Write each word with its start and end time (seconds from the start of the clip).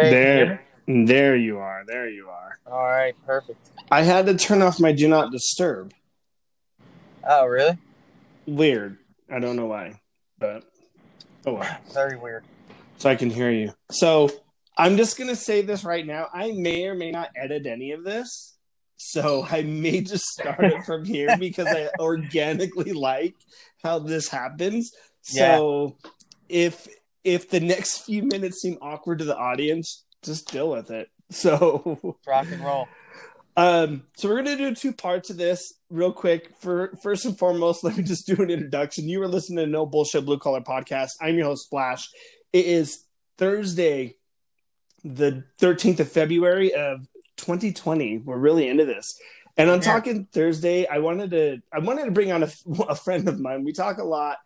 Hey, 0.00 0.10
there, 0.10 0.64
there 0.86 1.36
you 1.36 1.58
are. 1.58 1.84
There 1.86 2.08
you 2.08 2.28
are. 2.28 2.58
All 2.66 2.84
right, 2.84 3.14
perfect. 3.26 3.70
I 3.90 4.02
had 4.02 4.26
to 4.26 4.34
turn 4.34 4.62
off 4.62 4.80
my 4.80 4.92
do 4.92 5.08
not 5.08 5.30
disturb. 5.30 5.92
Oh, 7.22 7.44
really? 7.44 7.76
Weird. 8.46 8.96
I 9.30 9.40
don't 9.40 9.56
know 9.56 9.66
why, 9.66 10.00
but 10.38 10.64
oh 11.46 11.54
well. 11.54 11.78
Very 11.92 12.16
weird. 12.16 12.44
So 12.96 13.10
I 13.10 13.16
can 13.16 13.28
hear 13.28 13.50
you. 13.50 13.72
So 13.90 14.30
I'm 14.76 14.96
just 14.96 15.18
gonna 15.18 15.36
say 15.36 15.60
this 15.60 15.84
right 15.84 16.06
now. 16.06 16.28
I 16.32 16.52
may 16.52 16.86
or 16.86 16.94
may 16.94 17.10
not 17.10 17.28
edit 17.36 17.66
any 17.66 17.92
of 17.92 18.02
this. 18.02 18.56
So 18.96 19.46
I 19.50 19.62
may 19.62 20.00
just 20.00 20.24
start 20.24 20.64
it 20.64 20.84
from 20.84 21.04
here 21.04 21.36
because 21.38 21.66
I 21.66 21.90
organically 21.98 22.92
like 22.92 23.34
how 23.82 23.98
this 23.98 24.28
happens. 24.28 24.92
So 25.22 25.96
if 26.48 26.88
if 27.24 27.50
the 27.50 27.60
next 27.60 28.04
few 28.04 28.22
minutes 28.22 28.60
seem 28.60 28.78
awkward 28.80 29.18
to 29.18 29.24
the 29.24 29.36
audience, 29.36 30.04
just 30.22 30.50
deal 30.50 30.70
with 30.70 30.90
it. 30.90 31.08
So 31.32 32.16
Rock 32.26 32.46
and 32.50 32.60
roll. 32.64 32.88
um, 33.56 34.02
so 34.16 34.28
we're 34.28 34.36
gonna 34.42 34.56
do 34.56 34.74
two 34.74 34.92
parts 34.92 35.30
of 35.30 35.36
this 35.36 35.74
real 35.88 36.12
quick. 36.12 36.50
For 36.60 36.92
first 37.04 37.24
and 37.24 37.38
foremost, 37.38 37.84
let 37.84 37.96
me 37.96 38.02
just 38.02 38.26
do 38.26 38.34
an 38.42 38.50
introduction. 38.50 39.08
You 39.08 39.20
were 39.20 39.28
listening 39.28 39.64
to 39.64 39.70
No 39.70 39.86
Bullshit 39.86 40.24
Blue 40.24 40.38
Collar 40.38 40.60
Podcast. 40.60 41.10
I'm 41.20 41.36
your 41.36 41.44
host 41.46 41.66
Splash. 41.66 42.08
It 42.52 42.66
is 42.66 43.04
Thursday, 43.38 44.16
the 45.04 45.44
13th 45.60 46.00
of 46.00 46.10
February 46.10 46.74
of 46.74 47.06
2020. 47.36 48.18
We're 48.18 48.36
really 48.36 48.68
into 48.68 48.84
this. 48.84 49.06
And 49.56 49.70
on 49.70 49.78
Yeah. 49.78 49.84
talking 49.84 50.26
Thursday, 50.32 50.86
I 50.86 50.98
wanted 50.98 51.30
to 51.30 51.58
I 51.72 51.78
wanted 51.78 52.06
to 52.06 52.10
bring 52.10 52.32
on 52.32 52.42
a, 52.42 52.50
a 52.88 52.96
friend 52.96 53.28
of 53.28 53.38
mine. 53.38 53.62
We 53.64 53.72
talk 53.72 53.98
a 53.98 54.04
lot. 54.04 54.38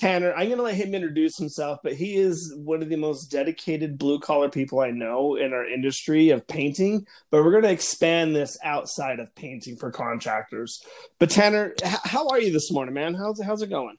Tanner, 0.00 0.32
I'm 0.32 0.46
going 0.46 0.56
to 0.56 0.62
let 0.62 0.76
him 0.76 0.94
introduce 0.94 1.36
himself, 1.36 1.80
but 1.84 1.92
he 1.92 2.16
is 2.16 2.54
one 2.56 2.82
of 2.82 2.88
the 2.88 2.96
most 2.96 3.26
dedicated 3.26 3.98
blue 3.98 4.18
collar 4.18 4.48
people 4.48 4.80
I 4.80 4.90
know 4.90 5.36
in 5.36 5.52
our 5.52 5.66
industry 5.66 6.30
of 6.30 6.46
painting. 6.48 7.06
But 7.30 7.44
we're 7.44 7.50
going 7.50 7.64
to 7.64 7.70
expand 7.70 8.34
this 8.34 8.56
outside 8.64 9.20
of 9.20 9.34
painting 9.34 9.76
for 9.76 9.90
contractors. 9.90 10.82
But 11.18 11.28
Tanner, 11.28 11.74
h- 11.84 11.98
how 12.04 12.28
are 12.28 12.40
you 12.40 12.50
this 12.50 12.72
morning, 12.72 12.94
man? 12.94 13.12
How's 13.12 13.42
how's 13.42 13.60
it 13.60 13.68
going? 13.68 13.98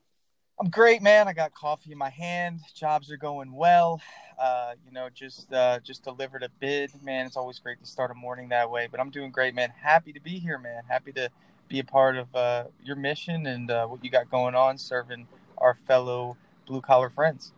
I'm 0.60 0.72
great, 0.72 1.04
man. 1.04 1.28
I 1.28 1.34
got 1.34 1.54
coffee 1.54 1.92
in 1.92 2.00
my 2.00 2.10
hand. 2.10 2.62
Jobs 2.74 3.12
are 3.12 3.18
going 3.18 3.54
well. 3.54 4.02
Uh, 4.42 4.74
you 4.84 4.92
know, 4.92 5.08
just 5.14 5.54
uh, 5.54 5.80
just 5.82 6.04
delivered 6.04 6.42
a 6.42 6.50
bid, 6.60 6.92
man. 7.04 7.28
It's 7.28 7.38
always 7.38 7.60
great 7.60 7.80
to 7.80 7.86
start 7.86 8.10
a 8.10 8.16
morning 8.16 8.50
that 8.50 8.72
way. 8.72 8.88
But 8.90 9.00
I'm 9.00 9.12
doing 9.12 9.30
great, 9.30 9.54
man. 9.54 9.72
Happy 9.80 10.14
to 10.14 10.20
be 10.20 10.40
here, 10.40 10.58
man. 10.58 10.82
Happy 10.90 11.12
to 11.12 11.30
be 11.70 11.78
a 11.78 11.84
part 11.84 12.18
of 12.18 12.36
uh, 12.36 12.64
your 12.84 12.96
mission 12.96 13.46
and 13.46 13.70
uh, 13.70 13.86
what 13.86 14.04
you 14.04 14.10
got 14.10 14.32
going 14.32 14.56
on, 14.56 14.80
serving 14.80 15.28
our 15.62 15.76
fellow 15.76 16.38
blue 16.66 16.81
collar 16.81 17.09
friends. 17.09 17.54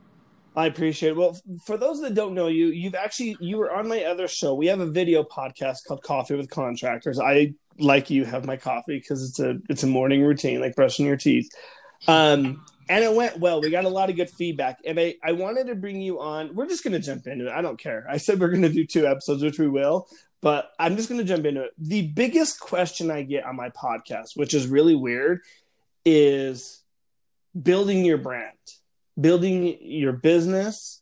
I 0.56 0.68
appreciate 0.68 1.12
it. 1.12 1.16
Well, 1.16 1.40
for 1.66 1.78
those 1.78 2.02
that 2.02 2.14
don't 2.14 2.36
know 2.36 2.48
you, 2.48 2.68
you've 2.68 2.96
actually 2.96 3.38
you 3.40 3.58
were 3.58 3.72
on 3.72 3.88
my 3.88 4.04
other 4.04 4.28
show. 4.28 4.54
We 4.54 4.68
have 4.68 4.80
a 4.80 4.86
video 4.86 5.23
podcast 5.23 5.80
called 5.88 6.04
Coffee 6.04 6.36
with 6.36 6.50
Contractors. 6.50 7.20
I 7.20 7.54
like 7.80 8.09
you 8.09 8.26
have 8.26 8.46
my 8.46 8.58
coffee 8.58 9.00
because 9.00 9.28
it's 9.28 9.40
a 9.40 9.58
it's 9.70 9.84
a 9.84 9.88
morning 9.88 10.22
routine, 10.22 10.62
like 10.62 10.76
brushing 10.76 11.06
your 11.06 11.18
teeth. 11.18 11.50
Um, 12.08 12.64
and 12.90 13.04
it 13.04 13.16
went 13.16 13.40
well. 13.40 13.62
We 13.62 13.70
got 13.70 13.86
a 13.86 13.90
lot 13.90 14.09
of 14.09 14.16
good 14.16 14.30
feedback, 14.30 14.78
and 14.86 15.00
I 15.00 15.16
I 15.24 15.31
wanted 15.31 15.68
to 15.68 15.76
bring 15.76 16.02
you 16.02 16.20
on. 16.20 16.54
We're 16.54 16.68
just 16.68 16.84
gonna 16.84 17.00
jump 17.00 17.26
into 17.26 17.48
it. 17.48 17.52
I 17.52 17.62
don't 17.62 17.80
care. 17.80 18.06
I 18.08 18.18
said 18.18 18.40
we're 18.40 18.50
gonna 18.50 18.70
do 18.70 18.86
two 18.86 19.08
episodes, 19.08 19.42
which 19.42 19.58
we 19.58 19.68
will. 19.68 20.08
But 20.42 20.72
I'm 20.78 20.98
just 20.98 21.09
gonna 21.09 21.24
jump 21.24 21.46
into 21.46 21.64
it. 21.64 21.72
The 21.78 22.08
biggest 22.09 22.59
question 22.59 23.09
I 23.09 23.24
get 23.24 23.46
on 23.46 23.56
my 23.56 23.70
podcast, 23.70 24.36
which 24.36 24.54
is 24.54 24.68
really 24.68 24.96
weird, 24.96 25.40
is 26.06 26.83
building 27.62 28.04
your 28.06 28.18
brand 28.18 28.50
building 29.20 29.78
your 29.82 30.12
business 30.14 31.02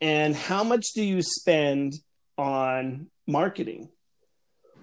and 0.00 0.36
how 0.36 0.62
much 0.62 0.92
do 0.94 1.02
you 1.02 1.22
spend 1.22 1.94
on 2.36 3.06
marketing? 3.26 3.88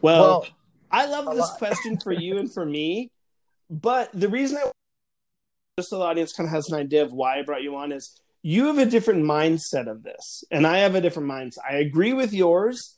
Well, 0.02 0.22
Well, 0.42 0.48
i 0.92 1.06
love 1.08 1.26
this 1.26 1.40
lot. 1.40 1.58
question 1.58 1.98
for 2.04 2.12
you 2.12 2.38
and 2.38 2.54
for 2.54 2.66
me 2.66 3.10
but 3.70 4.10
the 4.14 4.30
reason 4.30 4.58
i 4.58 4.72
just 5.78 5.90
so 5.90 5.98
the 6.00 6.06
audience 6.06 6.32
kind 6.32 6.48
of 6.48 6.52
has 6.54 6.70
an 6.70 6.78
idea 6.80 7.04
of 7.04 7.12
why 7.12 7.40
i 7.40 7.42
brought 7.42 7.64
you 7.64 7.76
on 7.76 7.92
is 7.92 8.22
you 8.44 8.68
have 8.68 8.78
a 8.78 8.86
different 8.86 9.24
mindset 9.24 9.88
of 9.88 10.04
this 10.04 10.44
and 10.52 10.66
i 10.68 10.78
have 10.78 10.94
a 10.96 11.02
different 11.02 11.30
mindset. 11.30 11.58
I 11.68 11.78
agree 11.78 12.14
with 12.14 12.34
yours 12.34 12.98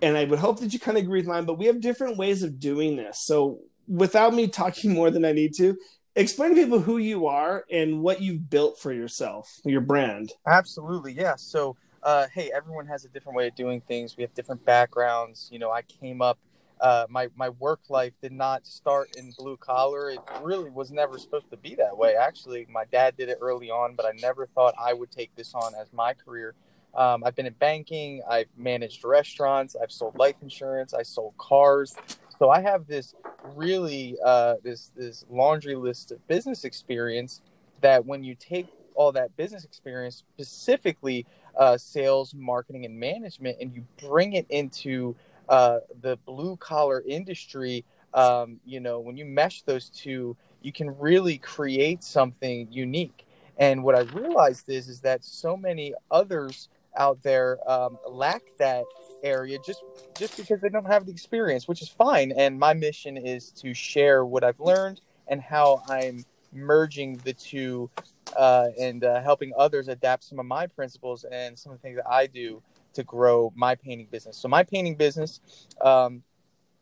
and 0.00 0.16
i 0.16 0.24
would 0.24 0.38
hope 0.38 0.60
that 0.60 0.72
you 0.72 0.78
kind 0.78 0.96
of 0.96 1.04
agree 1.04 1.18
with 1.20 1.26
mine 1.28 1.44
but 1.46 1.58
we 1.58 1.66
have 1.66 1.80
different 1.80 2.16
ways 2.16 2.42
of 2.42 2.58
doing 2.60 2.96
this. 2.96 3.24
So 3.24 3.60
without 3.88 4.32
me 4.32 4.46
talking 4.46 4.92
more 4.94 5.10
than 5.10 5.24
i 5.24 5.32
need 5.32 5.52
to 5.56 5.76
explain 6.16 6.50
to 6.50 6.56
people 6.56 6.80
who 6.80 6.98
you 6.98 7.26
are 7.26 7.64
and 7.70 8.00
what 8.02 8.20
you've 8.20 8.48
built 8.48 8.78
for 8.78 8.92
yourself, 8.92 9.60
your 9.64 9.80
brand. 9.80 10.32
Absolutely, 10.46 11.12
yeah. 11.12 11.36
So, 11.36 11.76
uh, 12.02 12.26
hey, 12.32 12.50
everyone 12.54 12.86
has 12.86 13.04
a 13.04 13.08
different 13.08 13.36
way 13.36 13.48
of 13.48 13.54
doing 13.54 13.80
things. 13.80 14.16
We 14.16 14.22
have 14.22 14.34
different 14.34 14.64
backgrounds. 14.64 15.48
You 15.52 15.58
know, 15.58 15.70
I 15.70 15.82
came 15.82 16.22
up. 16.22 16.38
Uh, 16.80 17.06
my 17.08 17.28
my 17.36 17.48
work 17.48 17.80
life 17.88 18.12
did 18.20 18.32
not 18.32 18.66
start 18.66 19.16
in 19.16 19.32
blue 19.38 19.56
collar. 19.56 20.10
It 20.10 20.18
really 20.42 20.70
was 20.70 20.90
never 20.90 21.18
supposed 21.18 21.50
to 21.50 21.56
be 21.56 21.74
that 21.76 21.96
way. 21.96 22.14
Actually, 22.14 22.66
my 22.70 22.84
dad 22.90 23.16
did 23.16 23.28
it 23.28 23.38
early 23.40 23.70
on, 23.70 23.94
but 23.94 24.04
I 24.04 24.12
never 24.20 24.46
thought 24.46 24.74
I 24.78 24.92
would 24.92 25.10
take 25.10 25.34
this 25.36 25.54
on 25.54 25.72
as 25.80 25.92
my 25.92 26.12
career. 26.12 26.54
Um, 26.94 27.24
I've 27.24 27.34
been 27.34 27.46
in 27.46 27.54
banking. 27.54 28.22
I've 28.28 28.48
managed 28.56 29.04
restaurants. 29.04 29.76
I've 29.80 29.90
sold 29.90 30.18
life 30.18 30.36
insurance. 30.42 30.94
I 30.94 31.02
sold 31.02 31.34
cars. 31.38 31.96
So 32.38 32.50
I 32.50 32.60
have 32.60 32.86
this 32.86 33.14
really 33.54 34.16
uh, 34.24 34.54
this 34.62 34.90
this 34.96 35.24
laundry 35.30 35.76
list 35.76 36.12
of 36.12 36.26
business 36.26 36.64
experience 36.64 37.42
that 37.80 38.04
when 38.04 38.24
you 38.24 38.34
take 38.34 38.66
all 38.94 39.12
that 39.12 39.36
business 39.36 39.64
experience, 39.64 40.22
specifically 40.34 41.26
uh, 41.58 41.76
sales, 41.76 42.34
marketing, 42.34 42.84
and 42.84 42.98
management, 42.98 43.58
and 43.60 43.74
you 43.74 43.84
bring 44.08 44.34
it 44.34 44.46
into 44.48 45.14
uh, 45.48 45.78
the 46.00 46.16
blue 46.24 46.56
collar 46.56 47.02
industry, 47.06 47.84
um, 48.14 48.58
you 48.64 48.80
know, 48.80 49.00
when 49.00 49.16
you 49.16 49.24
mesh 49.24 49.62
those 49.62 49.90
two, 49.90 50.36
you 50.62 50.72
can 50.72 50.96
really 50.98 51.38
create 51.38 52.02
something 52.02 52.68
unique. 52.70 53.26
And 53.58 53.84
what 53.84 53.94
I 53.94 54.00
realized 54.18 54.68
is, 54.68 54.88
is 54.88 55.00
that 55.00 55.24
so 55.24 55.56
many 55.56 55.94
others 56.10 56.68
out 56.96 57.22
there 57.22 57.58
um, 57.70 57.98
lack 58.08 58.42
that 58.58 58.84
area 59.24 59.58
just 59.58 59.82
just 60.18 60.36
because 60.36 60.60
they 60.60 60.68
don't 60.68 60.86
have 60.86 61.06
the 61.06 61.12
experience, 61.12 61.66
which 61.66 61.82
is 61.82 61.88
fine. 61.88 62.32
And 62.32 62.58
my 62.58 62.74
mission 62.74 63.16
is 63.16 63.50
to 63.62 63.74
share 63.74 64.24
what 64.24 64.44
I've 64.44 64.60
learned 64.60 65.00
and 65.28 65.40
how 65.40 65.82
I'm 65.88 66.24
merging 66.52 67.16
the 67.24 67.32
two 67.32 67.90
uh, 68.36 68.68
and 68.78 69.04
uh, 69.04 69.20
helping 69.22 69.52
others 69.56 69.88
adapt 69.88 70.24
some 70.24 70.38
of 70.38 70.46
my 70.46 70.66
principles 70.66 71.24
and 71.30 71.58
some 71.58 71.72
of 71.72 71.78
the 71.78 71.82
things 71.82 71.96
that 71.96 72.08
I 72.08 72.26
do 72.26 72.62
to 72.94 73.02
grow 73.02 73.52
my 73.56 73.74
painting 73.74 74.06
business. 74.10 74.36
So 74.36 74.48
my 74.48 74.62
painting 74.62 74.94
business, 74.94 75.40
um, 75.80 76.22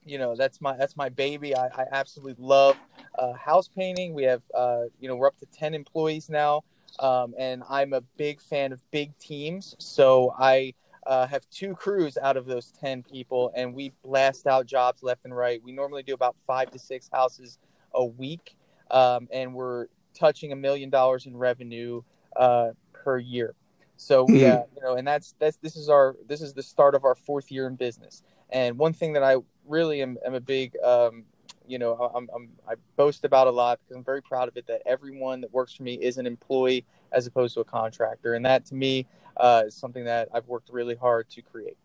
you 0.05 0.19
know, 0.19 0.35
that's 0.35 0.61
my 0.61 0.77
that's 0.77 0.97
my 0.97 1.09
baby. 1.09 1.57
I, 1.57 1.67
I 1.67 1.87
absolutely 1.93 2.37
love 2.39 2.77
uh, 3.19 3.33
house 3.35 3.69
painting. 3.69 4.15
We 4.15 4.25
have, 4.25 4.43
uh, 4.55 4.85
you 5.01 5.09
know, 5.09 5.17
we're 5.17 5.29
up 5.29 5.39
to 5.39 5.47
ten 5.47 5.75
employees 5.75 6.29
now, 6.29 6.65
um, 6.99 7.35
and 7.39 7.63
I'm 7.69 7.93
a 7.93 8.01
big 8.17 8.41
fan 8.41 8.73
of 8.73 8.81
big 8.91 9.17
teams. 9.19 9.77
So 9.79 10.35
I 10.39 10.75
uh, 11.07 11.27
have 11.27 11.49
two 11.51 11.75
crews 11.75 12.17
out 12.19 12.37
of 12.37 12.47
those 12.47 12.73
10 12.81 13.03
people 13.03 13.53
and 13.57 13.75
we 13.75 13.93
blast 14.05 14.47
out 14.47 14.67
jobs 14.67 15.03
left 15.03 15.25
and 15.25 15.37
right. 15.37 15.63
We 15.63 15.73
normally 15.73 16.03
do 16.03 16.15
about 16.15 16.37
five 16.47 16.71
to 16.73 16.79
six 16.79 17.09
houses 17.13 17.59
a 17.95 18.05
week 18.05 18.57
um, 18.91 19.29
and 19.33 19.55
we're 19.55 19.87
touching 20.15 20.53
a 20.53 20.57
million 20.57 20.91
dollars 20.91 21.27
in 21.27 21.37
revenue 21.37 22.03
uh, 22.37 22.71
per 22.93 23.19
year. 23.19 23.55
So 23.97 24.27
Mhm. 24.27 24.41
yeah 24.41 24.63
you 24.75 24.83
know 24.83 24.97
and 24.97 25.07
that's 25.07 25.35
that's 25.39 25.57
this 25.59 25.77
is 25.77 25.89
our 25.89 26.17
this 26.27 26.41
is 26.41 26.55
the 26.55 26.63
start 26.63 26.95
of 26.95 27.05
our 27.05 27.15
fourth 27.15 27.51
year 27.51 27.67
in 27.67 27.77
business. 27.77 28.23
And 28.51 28.79
one 28.79 28.93
thing 28.93 29.15
that 29.15 29.23
i 29.23 29.37
really 29.67 30.03
am, 30.03 30.19
am 30.27 30.35
a 30.35 30.41
big 30.41 30.77
um, 30.85 31.25
you 31.67 31.79
know 31.79 32.11
I'm, 32.15 32.29
I'm 32.35 32.49
i 32.69 32.75
boast 32.97 33.25
about 33.25 33.47
a 33.47 33.51
lot 33.51 33.79
because 33.81 33.97
i'm 33.97 34.05
very 34.05 34.23
proud 34.23 34.49
of 34.49 34.57
it 34.57 34.67
that 34.67 34.83
everyone 34.87 35.41
that 35.43 35.53
works 35.53 35.75
for 35.75 35.83
me 35.83 35.95
is 35.95 36.19
an 36.19 36.27
employee 36.27 36.85
as 37.13 37.27
opposed 37.27 37.55
to 37.55 37.61
a 37.61 37.65
contractor 37.65 38.35
and 38.35 38.45
that 38.47 38.67
to 38.67 38.75
me 38.75 39.07
uh, 39.37 39.65
is 39.67 39.77
something 39.77 40.05
that 40.05 40.29
I've 40.33 40.47
worked 40.47 40.69
really 40.71 40.95
hard 40.95 41.29
to 41.31 41.43
create. 41.43 41.77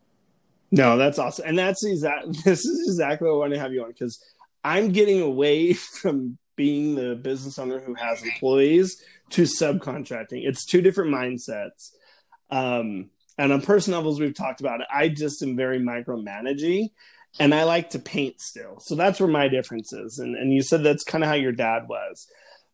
No, 0.72 0.98
that's 0.98 1.18
awesome. 1.18 1.46
And 1.48 1.58
that's 1.58 1.84
exact 1.86 2.26
this 2.44 2.66
is 2.66 2.90
exactly 2.90 3.28
what 3.28 3.36
I 3.36 3.38
want 3.38 3.54
to 3.54 3.60
have 3.60 3.74
you 3.74 3.84
on 3.84 3.90
because 3.90 4.24
I'm 4.64 4.90
getting 4.90 5.22
away 5.22 5.74
from 6.02 6.38
being 6.56 6.96
the 6.96 7.16
business 7.16 7.60
owner 7.60 7.80
who 7.80 7.94
has 7.94 8.24
employees 8.24 9.02
to 9.30 9.44
subcontracting. 9.44 10.48
It's 10.48 10.66
two 10.66 10.82
different 10.82 11.14
mindsets. 11.14 11.92
Um, 12.50 13.12
and 13.38 13.54
on 13.54 13.62
personal 13.62 14.00
levels, 14.00 14.20
we've 14.20 14.34
talked 14.34 14.62
about 14.62 14.82
it. 14.82 14.88
I 14.92 15.10
just 15.10 15.44
am 15.44 15.56
very 15.56 15.80
micromanaging 15.80 16.90
and 17.40 17.54
I 17.54 17.64
like 17.64 17.92
to 17.92 18.00
paint 18.00 18.42
still. 18.42 18.80
So 18.80 18.96
that's 18.96 19.20
where 19.20 19.30
my 19.30 19.48
difference 19.48 19.94
is. 19.94 20.20
And, 20.20 20.36
and 20.36 20.54
you 20.54 20.62
said 20.62 20.84
that's 20.84 21.04
kind 21.04 21.24
of 21.24 21.30
how 21.30 21.36
your 21.36 21.52
dad 21.52 21.88
was. 21.88 22.28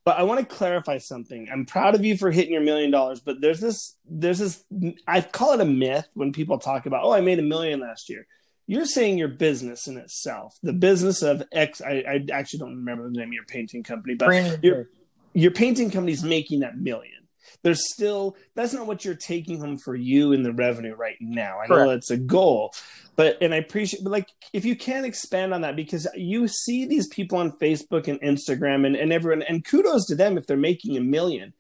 But 0.06 0.18
I 0.18 0.24
want 0.24 0.42
to 0.42 0.56
clarify 0.56 0.98
something. 0.98 1.48
I'm 1.52 1.66
proud 1.66 1.96
of 1.96 2.04
you 2.04 2.18
for 2.18 2.30
hitting 2.30 2.54
your 2.54 2.62
million 2.62 2.92
dollars, 2.92 3.22
but 3.22 3.40
there's 3.40 3.62
this, 3.62 3.96
there's 4.06 4.40
this, 4.40 4.64
I 5.08 5.22
call 5.22 5.54
it 5.54 5.62
a 5.62 5.66
myth 5.66 6.10
when 6.14 6.34
people 6.34 6.60
talk 6.60 6.86
about, 6.86 7.06
oh, 7.06 7.14
I 7.14 7.22
made 7.22 7.40
a 7.40 7.44
million 7.44 7.80
last 7.80 8.10
year. 8.10 8.28
You're 8.68 8.86
saying 8.86 9.18
your 9.18 9.30
business 9.30 9.88
in 9.88 9.98
itself, 9.98 10.58
the 10.64 10.74
business 10.74 11.22
of 11.22 11.44
X. 11.52 11.82
I, 11.82 12.04
I 12.08 12.26
actually 12.32 12.60
don't 12.60 12.78
remember 12.78 13.10
the 13.10 13.18
name 13.18 13.30
of 13.30 13.34
your 13.34 13.46
painting 13.46 13.84
company, 13.84 14.16
but 14.16 14.64
your 14.64 14.90
your 15.34 15.52
painting 15.52 15.92
company's 15.92 16.24
making 16.24 16.62
that 16.62 16.78
million. 16.78 17.23
There's 17.62 17.92
still 17.92 18.36
that's 18.56 18.74
not 18.74 18.88
what 18.88 19.06
you're 19.06 19.16
taking 19.16 19.60
home 19.60 19.78
for 19.78 19.96
you 19.96 20.32
in 20.32 20.44
the 20.44 20.54
revenue 20.54 20.96
right 20.96 21.18
now. 21.20 21.60
I 21.60 21.68
know 21.68 21.90
that's 21.90 22.12
a 22.12 22.18
goal, 22.18 22.74
but 23.16 23.38
and 23.42 23.54
I 23.54 23.58
appreciate, 23.58 24.04
but 24.04 24.12
like 24.12 24.30
if 24.54 24.66
you 24.66 24.76
can 24.76 25.06
expand 25.06 25.54
on 25.54 25.62
that 25.62 25.76
because 25.76 26.08
you 26.16 26.48
see 26.48 26.86
these 26.86 27.08
people 27.08 27.38
on 27.38 27.52
Facebook 27.54 28.08
and 28.08 28.22
Instagram 28.22 28.86
and, 28.86 28.96
and 28.96 29.14
everyone, 29.14 29.44
and 29.44 29.64
kudos 29.64 30.06
to 30.08 30.16
them 30.16 30.38
if 30.38 30.48
they're 30.48 30.58
making 30.58 30.98
a 30.98 31.02
million. 31.02 31.54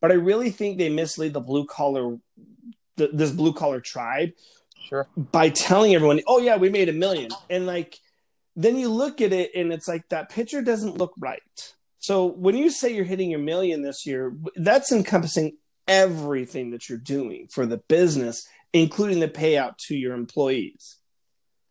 But 0.00 0.12
I 0.12 0.14
really 0.14 0.50
think 0.50 0.78
they 0.78 0.90
mislead 0.90 1.32
the 1.32 1.40
blue 1.40 1.66
collar, 1.66 2.18
the, 2.96 3.08
this 3.12 3.32
blue 3.32 3.52
collar 3.52 3.80
tribe, 3.80 4.30
sure, 4.88 5.08
by 5.16 5.48
telling 5.48 5.94
everyone, 5.94 6.20
"Oh 6.26 6.38
yeah, 6.38 6.56
we 6.56 6.68
made 6.68 6.88
a 6.88 6.92
million. 6.92 7.30
and 7.50 7.66
like 7.66 7.98
then 8.58 8.76
you 8.76 8.88
look 8.88 9.20
at 9.20 9.32
it 9.32 9.52
and 9.54 9.72
it's 9.72 9.86
like 9.86 10.08
that 10.08 10.30
picture 10.30 10.60
doesn't 10.60 10.98
look 10.98 11.14
right. 11.20 11.74
So 11.98 12.26
when 12.26 12.56
you 12.56 12.70
say 12.70 12.94
you're 12.94 13.04
hitting 13.04 13.30
your 13.30 13.40
million 13.40 13.82
this 13.82 14.06
year, 14.06 14.36
that's 14.56 14.92
encompassing 14.92 15.56
everything 15.86 16.70
that 16.70 16.88
you're 16.88 16.98
doing 16.98 17.48
for 17.48 17.66
the 17.66 17.78
business, 17.78 18.46
including 18.72 19.20
the 19.20 19.28
payout 19.28 19.78
to 19.88 19.96
your 19.96 20.14
employees. 20.14 20.98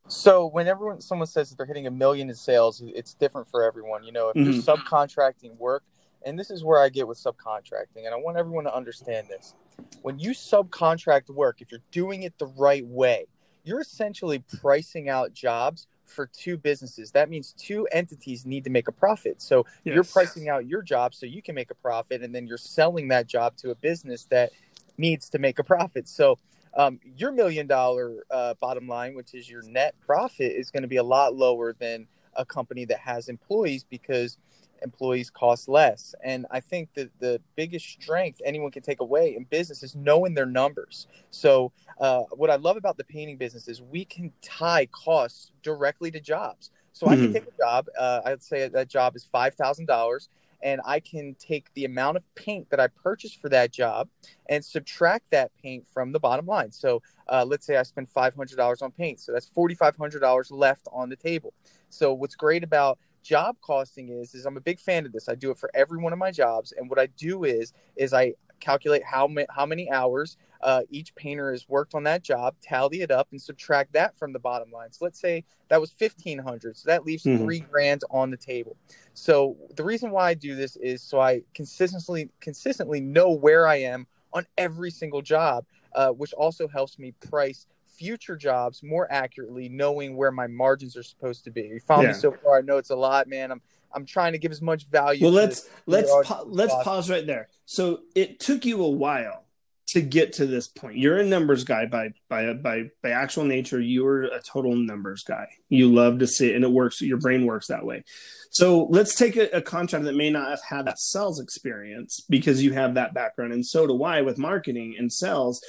So 0.09 0.47
when 0.47 0.67
everyone 0.67 1.01
someone 1.01 1.27
says 1.27 1.49
that 1.49 1.57
they're 1.57 1.65
hitting 1.65 1.87
a 1.87 1.91
million 1.91 2.29
in 2.29 2.35
sales, 2.35 2.81
it's 2.85 3.13
different 3.13 3.49
for 3.49 3.63
everyone. 3.63 4.03
You 4.03 4.11
know, 4.11 4.29
if 4.29 4.35
mm-hmm. 4.35 4.51
you're 4.51 4.61
subcontracting 4.63 5.57
work, 5.57 5.83
and 6.25 6.39
this 6.39 6.49
is 6.49 6.63
where 6.63 6.81
I 6.81 6.89
get 6.89 7.07
with 7.07 7.17
subcontracting, 7.17 8.05
and 8.05 8.13
I 8.13 8.17
want 8.17 8.37
everyone 8.37 8.63
to 8.65 8.75
understand 8.75 9.27
this. 9.29 9.53
When 10.01 10.17
you 10.17 10.31
subcontract 10.31 11.29
work, 11.29 11.61
if 11.61 11.71
you're 11.71 11.81
doing 11.91 12.23
it 12.23 12.37
the 12.39 12.47
right 12.47 12.85
way, 12.85 13.27
you're 13.63 13.81
essentially 13.81 14.43
pricing 14.61 15.09
out 15.09 15.33
jobs 15.33 15.87
for 16.07 16.27
two 16.27 16.57
businesses. 16.57 17.11
That 17.11 17.29
means 17.29 17.53
two 17.57 17.87
entities 17.91 18.45
need 18.45 18.63
to 18.63 18.69
make 18.69 18.87
a 18.87 18.91
profit. 18.91 19.41
So 19.41 19.65
yes. 19.83 19.95
you're 19.95 20.03
pricing 20.03 20.49
out 20.49 20.67
your 20.67 20.81
job 20.81 21.13
so 21.13 21.25
you 21.25 21.41
can 21.41 21.55
make 21.55 21.71
a 21.71 21.75
profit, 21.75 22.21
and 22.23 22.33
then 22.33 22.47
you're 22.47 22.57
selling 22.57 23.07
that 23.09 23.27
job 23.27 23.55
to 23.57 23.71
a 23.71 23.75
business 23.75 24.25
that 24.25 24.51
needs 24.97 25.29
to 25.29 25.39
make 25.39 25.59
a 25.59 25.63
profit. 25.63 26.07
So 26.07 26.39
um, 26.75 26.99
your 27.15 27.31
million 27.31 27.67
dollar 27.67 28.23
uh, 28.29 28.53
bottom 28.59 28.87
line, 28.87 29.15
which 29.15 29.33
is 29.33 29.49
your 29.49 29.63
net 29.63 29.95
profit, 30.05 30.51
is 30.51 30.71
going 30.71 30.83
to 30.83 30.87
be 30.87 30.97
a 30.97 31.03
lot 31.03 31.35
lower 31.35 31.73
than 31.73 32.07
a 32.35 32.45
company 32.45 32.85
that 32.85 32.99
has 32.99 33.29
employees 33.29 33.83
because 33.83 34.37
employees 34.81 35.29
cost 35.29 35.67
less. 35.67 36.13
And 36.23 36.45
I 36.51 36.59
think 36.59 36.93
that 36.95 37.09
the 37.19 37.41
biggest 37.55 37.85
strength 37.85 38.41
anyone 38.45 38.71
can 38.71 38.83
take 38.83 38.99
away 38.99 39.35
in 39.35 39.43
business 39.45 39.83
is 39.83 39.95
knowing 39.95 40.33
their 40.33 40.45
numbers. 40.45 41.07
So, 41.31 41.71
uh, 41.99 42.23
what 42.31 42.49
I 42.49 42.55
love 42.55 42.77
about 42.77 42.97
the 42.97 43.03
painting 43.03 43.37
business 43.37 43.67
is 43.67 43.81
we 43.81 44.05
can 44.05 44.31
tie 44.41 44.87
costs 44.87 45.51
directly 45.63 46.11
to 46.11 46.19
jobs. 46.19 46.71
So, 46.93 47.05
mm-hmm. 47.05 47.13
I 47.13 47.15
can 47.15 47.25
mm-hmm. 47.25 47.33
take 47.33 47.47
a 47.47 47.57
job, 47.57 47.87
uh, 47.97 48.21
I'd 48.25 48.43
say 48.43 48.67
that 48.67 48.87
job 48.87 49.15
is 49.15 49.27
$5,000. 49.33 50.27
And 50.63 50.81
I 50.85 50.99
can 50.99 51.35
take 51.35 51.71
the 51.75 51.85
amount 51.85 52.17
of 52.17 52.23
paint 52.33 52.71
that 52.71 52.79
I 52.79 52.87
purchased 52.87 53.39
for 53.39 53.47
that 53.49 53.71
job 53.71 54.09
and 54.49 54.65
subtract 54.65 55.25
that 55.29 55.51
paint 55.61 55.85
from 55.87 56.11
the 56.11 56.19
bottom 56.19 56.47
line. 56.47 56.71
So, 56.71 57.03
uh, 57.29 57.45
let's 57.47 57.65
say 57.65 57.77
I 57.77 57.83
spend 57.83 58.07
$500 58.11 58.81
on 58.81 58.91
paint. 58.91 59.19
So, 59.19 59.31
that's 59.31 59.51
$4,500 59.55 60.51
left 60.51 60.87
on 60.91 61.09
the 61.09 61.15
table. 61.15 61.53
So, 61.89 62.11
what's 62.11 62.35
great 62.35 62.63
about 62.63 62.97
job 63.27 63.57
costing 63.61 64.09
is 64.09 64.33
is 64.33 64.45
I'm 64.45 64.57
a 64.57 64.61
big 64.61 64.79
fan 64.79 65.05
of 65.05 65.11
this. 65.11 65.27
I 65.27 65.35
do 65.35 65.51
it 65.51 65.57
for 65.57 65.69
every 65.73 65.99
one 65.99 66.13
of 66.13 66.19
my 66.19 66.31
jobs, 66.31 66.73
and 66.77 66.89
what 66.89 66.99
I 66.99 67.07
do 67.27 67.43
is 67.43 67.73
is 67.95 68.13
I 68.13 68.33
calculate 68.59 69.03
how 69.03 69.27
many 69.27 69.47
how 69.49 69.65
many 69.65 69.91
hours 69.91 70.37
uh, 70.61 70.81
each 70.89 71.13
painter 71.13 71.51
has 71.51 71.69
worked 71.69 71.93
on 71.93 72.03
that 72.03 72.23
job, 72.23 72.55
tally 72.61 73.01
it 73.01 73.11
up, 73.11 73.27
and 73.31 73.39
subtract 73.39 73.93
that 73.93 74.17
from 74.17 74.33
the 74.33 74.39
bottom 74.39 74.71
line. 74.71 74.91
So 74.91 75.05
let's 75.05 75.19
say 75.19 75.43
that 75.69 75.79
was 75.79 75.91
fifteen 75.91 76.39
hundred, 76.39 76.77
so 76.77 76.85
that 76.87 77.05
leaves 77.05 77.23
mm-hmm. 77.23 77.43
three 77.43 77.59
grand 77.59 78.01
on 78.09 78.31
the 78.31 78.37
table. 78.37 78.75
So 79.13 79.57
the 79.75 79.83
reason 79.83 80.09
why 80.11 80.29
I 80.29 80.33
do 80.33 80.55
this 80.55 80.75
is 80.77 81.03
so 81.03 81.19
I 81.19 81.41
consistently 81.53 82.29
consistently 82.39 83.01
know 83.01 83.31
where 83.31 83.67
I 83.67 83.77
am 83.81 84.07
on 84.33 84.45
every 84.57 84.91
single 84.91 85.21
job, 85.21 85.65
uh, 85.93 86.09
which 86.09 86.33
also 86.33 86.67
helps 86.67 86.97
me 86.97 87.13
price 87.29 87.67
future 87.97 88.35
jobs 88.35 88.83
more 88.83 89.11
accurately, 89.11 89.69
knowing 89.69 90.15
where 90.15 90.31
my 90.31 90.47
margins 90.47 90.95
are 90.95 91.03
supposed 91.03 91.43
to 91.45 91.51
be. 91.51 91.61
You 91.61 91.79
follow 91.79 92.03
yeah. 92.03 92.09
me 92.09 92.13
so 92.13 92.31
far? 92.31 92.59
I 92.59 92.61
know 92.61 92.77
it's 92.77 92.91
a 92.91 92.95
lot, 92.95 93.27
man. 93.27 93.51
I'm 93.51 93.61
I'm 93.93 94.05
trying 94.05 94.33
to 94.33 94.37
give 94.37 94.51
as 94.51 94.61
much 94.61 94.85
value. 94.85 95.23
Well, 95.23 95.33
let's 95.33 95.67
let's 95.85 96.11
pa- 96.23 96.43
let's 96.45 96.73
pause 96.83 97.09
right 97.09 97.25
there. 97.25 97.47
So 97.65 98.01
it 98.15 98.39
took 98.39 98.65
you 98.65 98.83
a 98.83 98.89
while 98.89 99.43
to 99.89 100.01
get 100.01 100.33
to 100.33 100.45
this 100.45 100.67
point. 100.67 100.97
You're 100.97 101.17
a 101.17 101.25
numbers 101.25 101.63
guy 101.63 101.85
by 101.85 102.09
by 102.29 102.53
by 102.53 102.91
by 103.01 103.11
actual 103.11 103.45
nature. 103.45 103.79
You 103.79 104.05
are 104.05 104.23
a 104.23 104.41
total 104.41 104.75
numbers 104.75 105.23
guy. 105.23 105.47
You 105.69 105.93
love 105.93 106.19
to 106.19 106.27
see 106.27 106.51
it, 106.51 106.55
and 106.55 106.63
it 106.63 106.71
works. 106.71 107.01
Your 107.01 107.17
brain 107.17 107.45
works 107.45 107.67
that 107.67 107.85
way. 107.85 108.03
So 108.51 108.87
let's 108.89 109.15
take 109.15 109.35
a, 109.35 109.49
a 109.57 109.61
contractor 109.61 110.05
that 110.05 110.15
may 110.15 110.29
not 110.29 110.49
have 110.49 110.61
had 110.67 110.85
that 110.85 110.99
sales 110.99 111.39
experience 111.39 112.25
because 112.29 112.63
you 112.63 112.73
have 112.73 112.95
that 112.95 113.13
background, 113.13 113.53
and 113.53 113.65
so 113.65 113.87
do 113.87 114.03
I 114.03 114.21
with 114.21 114.37
marketing 114.37 114.95
and 114.97 115.11
sales. 115.11 115.61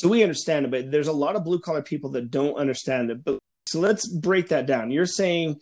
So 0.00 0.08
we 0.08 0.22
understand 0.22 0.64
it, 0.64 0.70
but 0.70 0.90
there's 0.90 1.08
a 1.08 1.12
lot 1.12 1.36
of 1.36 1.44
blue 1.44 1.58
collar 1.58 1.82
people 1.82 2.08
that 2.12 2.30
don't 2.30 2.54
understand 2.54 3.10
it. 3.10 3.22
But 3.22 3.38
so 3.66 3.80
let's 3.80 4.08
break 4.08 4.48
that 4.48 4.64
down. 4.64 4.90
You're 4.90 5.04
saying 5.04 5.60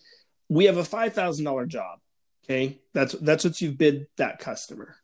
we 0.49 0.67
have 0.67 0.77
a 0.77 0.85
five 0.85 1.13
thousand 1.13 1.45
dollar 1.45 1.67
job. 1.67 1.99
Okay, 2.45 2.79
that's 2.93 3.15
that's 3.15 3.43
what 3.43 3.61
you've 3.61 3.77
bid 3.77 4.07
that 4.17 4.39
customer. 4.39 4.95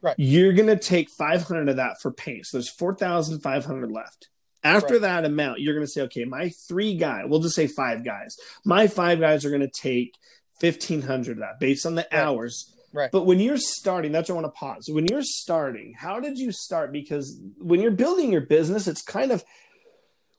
Right. 0.00 0.16
You're 0.18 0.54
gonna 0.54 0.76
take 0.76 1.08
five 1.08 1.44
hundred 1.44 1.68
of 1.68 1.76
that 1.76 2.00
for 2.02 2.10
paint. 2.10 2.46
So 2.46 2.56
there's 2.56 2.68
four 2.68 2.96
thousand 2.96 3.42
five 3.42 3.64
hundred 3.64 3.92
left. 3.92 4.28
After 4.64 4.94
right. 4.94 5.02
that 5.02 5.24
amount, 5.24 5.60
you're 5.60 5.74
gonna 5.74 5.86
say, 5.86 6.00
okay, 6.02 6.24
my 6.24 6.48
three 6.66 6.96
guys, 6.96 7.26
we'll 7.28 7.38
just 7.38 7.54
say 7.54 7.68
five 7.68 8.04
guys. 8.04 8.36
My 8.64 8.88
five 8.88 9.20
guys 9.20 9.44
are 9.44 9.52
gonna 9.52 9.70
take 9.70 10.16
fifteen 10.58 11.02
hundred 11.02 11.36
of 11.36 11.42
that 11.42 11.60
based 11.60 11.86
on 11.86 11.94
the 11.94 12.08
right. 12.10 12.20
hours 12.20 12.74
Right. 12.92 13.10
But 13.10 13.24
when 13.24 13.40
you're 13.40 13.56
starting, 13.56 14.12
that's 14.12 14.28
what 14.28 14.36
I 14.36 14.42
want 14.42 14.54
to 14.54 14.58
pause. 14.58 14.88
When 14.90 15.06
you're 15.06 15.22
starting, 15.22 15.94
how 15.96 16.20
did 16.20 16.38
you 16.38 16.52
start? 16.52 16.92
Because 16.92 17.40
when 17.58 17.80
you're 17.80 17.90
building 17.90 18.30
your 18.30 18.42
business, 18.42 18.86
it's 18.86 19.02
kind 19.02 19.32
of 19.32 19.42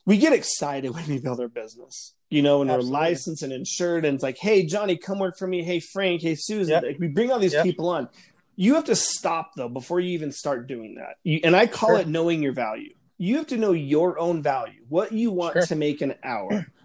we 0.05 0.17
get 0.17 0.33
excited 0.33 0.89
when 0.93 1.05
we 1.07 1.19
build 1.19 1.39
our 1.39 1.47
business, 1.47 2.13
you 2.29 2.41
know, 2.41 2.61
and 2.61 2.69
Absolutely. 2.69 2.91
we're 2.91 2.99
licensed 2.99 3.43
and 3.43 3.53
insured, 3.53 4.05
and 4.05 4.15
it's 4.15 4.23
like, 4.23 4.37
hey, 4.37 4.65
Johnny, 4.65 4.97
come 4.97 5.19
work 5.19 5.37
for 5.37 5.47
me. 5.47 5.63
Hey, 5.63 5.79
Frank. 5.79 6.21
Hey, 6.21 6.35
Susan. 6.35 6.73
Yep. 6.73 6.83
Like, 6.83 6.99
we 6.99 7.07
bring 7.07 7.31
all 7.31 7.39
these 7.39 7.53
yep. 7.53 7.63
people 7.63 7.89
on. 7.89 8.09
You 8.55 8.75
have 8.75 8.85
to 8.85 8.95
stop 8.95 9.51
though 9.55 9.69
before 9.69 9.99
you 9.99 10.11
even 10.11 10.31
start 10.31 10.67
doing 10.67 10.95
that. 10.95 11.15
You, 11.23 11.39
and 11.43 11.55
I 11.55 11.65
call 11.65 11.89
sure. 11.89 11.99
it 11.99 12.07
knowing 12.07 12.43
your 12.43 12.53
value. 12.53 12.93
You 13.17 13.37
have 13.37 13.47
to 13.47 13.57
know 13.57 13.71
your 13.71 14.19
own 14.19 14.43
value, 14.43 14.81
what 14.89 15.11
you 15.11 15.31
want 15.31 15.53
sure. 15.53 15.65
to 15.65 15.75
make 15.75 16.01
an 16.01 16.15
hour. 16.23 16.67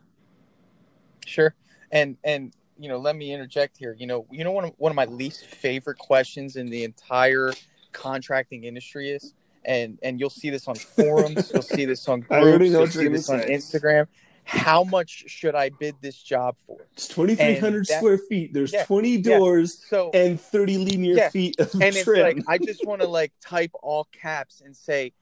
Sure. 1.27 1.55
And 1.93 2.17
and 2.25 2.55
you 2.79 2.89
know, 2.89 2.99
let 2.99 3.17
me 3.17 3.33
interject 3.33 3.77
here. 3.77 3.95
You 3.99 4.07
know, 4.07 4.27
you 4.31 4.45
know 4.45 4.53
one 4.53 4.67
of 4.67 4.73
one 4.79 4.93
of 4.93 4.97
my 4.97 5.07
least 5.07 5.45
favorite 5.47 5.99
questions 5.99 6.57
in 6.57 6.67
the 6.67 6.85
entire 6.85 7.53
contracting 7.93 8.65
industry 8.65 9.11
is, 9.11 9.35
and 9.65 9.99
and 10.03 10.21
you'll 10.21 10.31
see 10.31 10.51
this 10.51 10.69
on 10.69 10.75
forums, 10.97 11.51
you'll 11.53 11.63
see 11.63 11.85
this 11.85 12.09
on 12.09 12.21
groups, 12.21 12.67
you'll 12.67 12.87
see 12.87 13.09
this 13.09 13.29
on 13.29 13.41
Instagram. 13.41 14.07
How 14.45 14.83
much 14.83 15.25
should 15.27 15.55
I 15.55 15.69
bid 15.69 15.97
this 16.01 16.17
job 16.17 16.57
for? 16.67 16.87
It's 16.93 17.09
twenty 17.09 17.35
three 17.35 17.59
hundred 17.59 17.87
square 17.87 18.17
feet. 18.17 18.55
There's 18.55 18.73
yeah, 18.73 18.85
twenty 18.85 19.19
doors 19.19 19.79
yeah. 19.83 19.91
so, 19.91 20.11
and 20.15 20.41
thirty 20.41 20.79
linear 20.79 21.17
yeah. 21.17 21.29
feet 21.29 21.61
of 21.61 21.71
and 21.83 21.95
trim. 21.95 22.39
it's 22.39 22.47
like 22.49 22.49
I 22.49 22.65
just 22.65 22.87
want 22.87 23.03
to 23.03 23.09
like 23.09 23.33
type 23.43 23.73
all 23.83 24.09
caps 24.13 24.63
and 24.65 24.75
say 24.75 25.13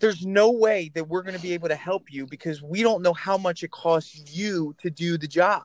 there's 0.00 0.26
no 0.26 0.50
way 0.50 0.90
that 0.94 1.08
we're 1.08 1.22
going 1.22 1.36
to 1.36 1.40
be 1.40 1.54
able 1.54 1.68
to 1.68 1.76
help 1.76 2.12
you 2.12 2.26
because 2.26 2.60
we 2.60 2.82
don't 2.82 3.00
know 3.00 3.12
how 3.12 3.38
much 3.38 3.62
it 3.62 3.70
costs 3.70 4.34
you 4.34 4.74
to 4.82 4.90
do 4.90 5.16
the 5.16 5.28
job 5.28 5.62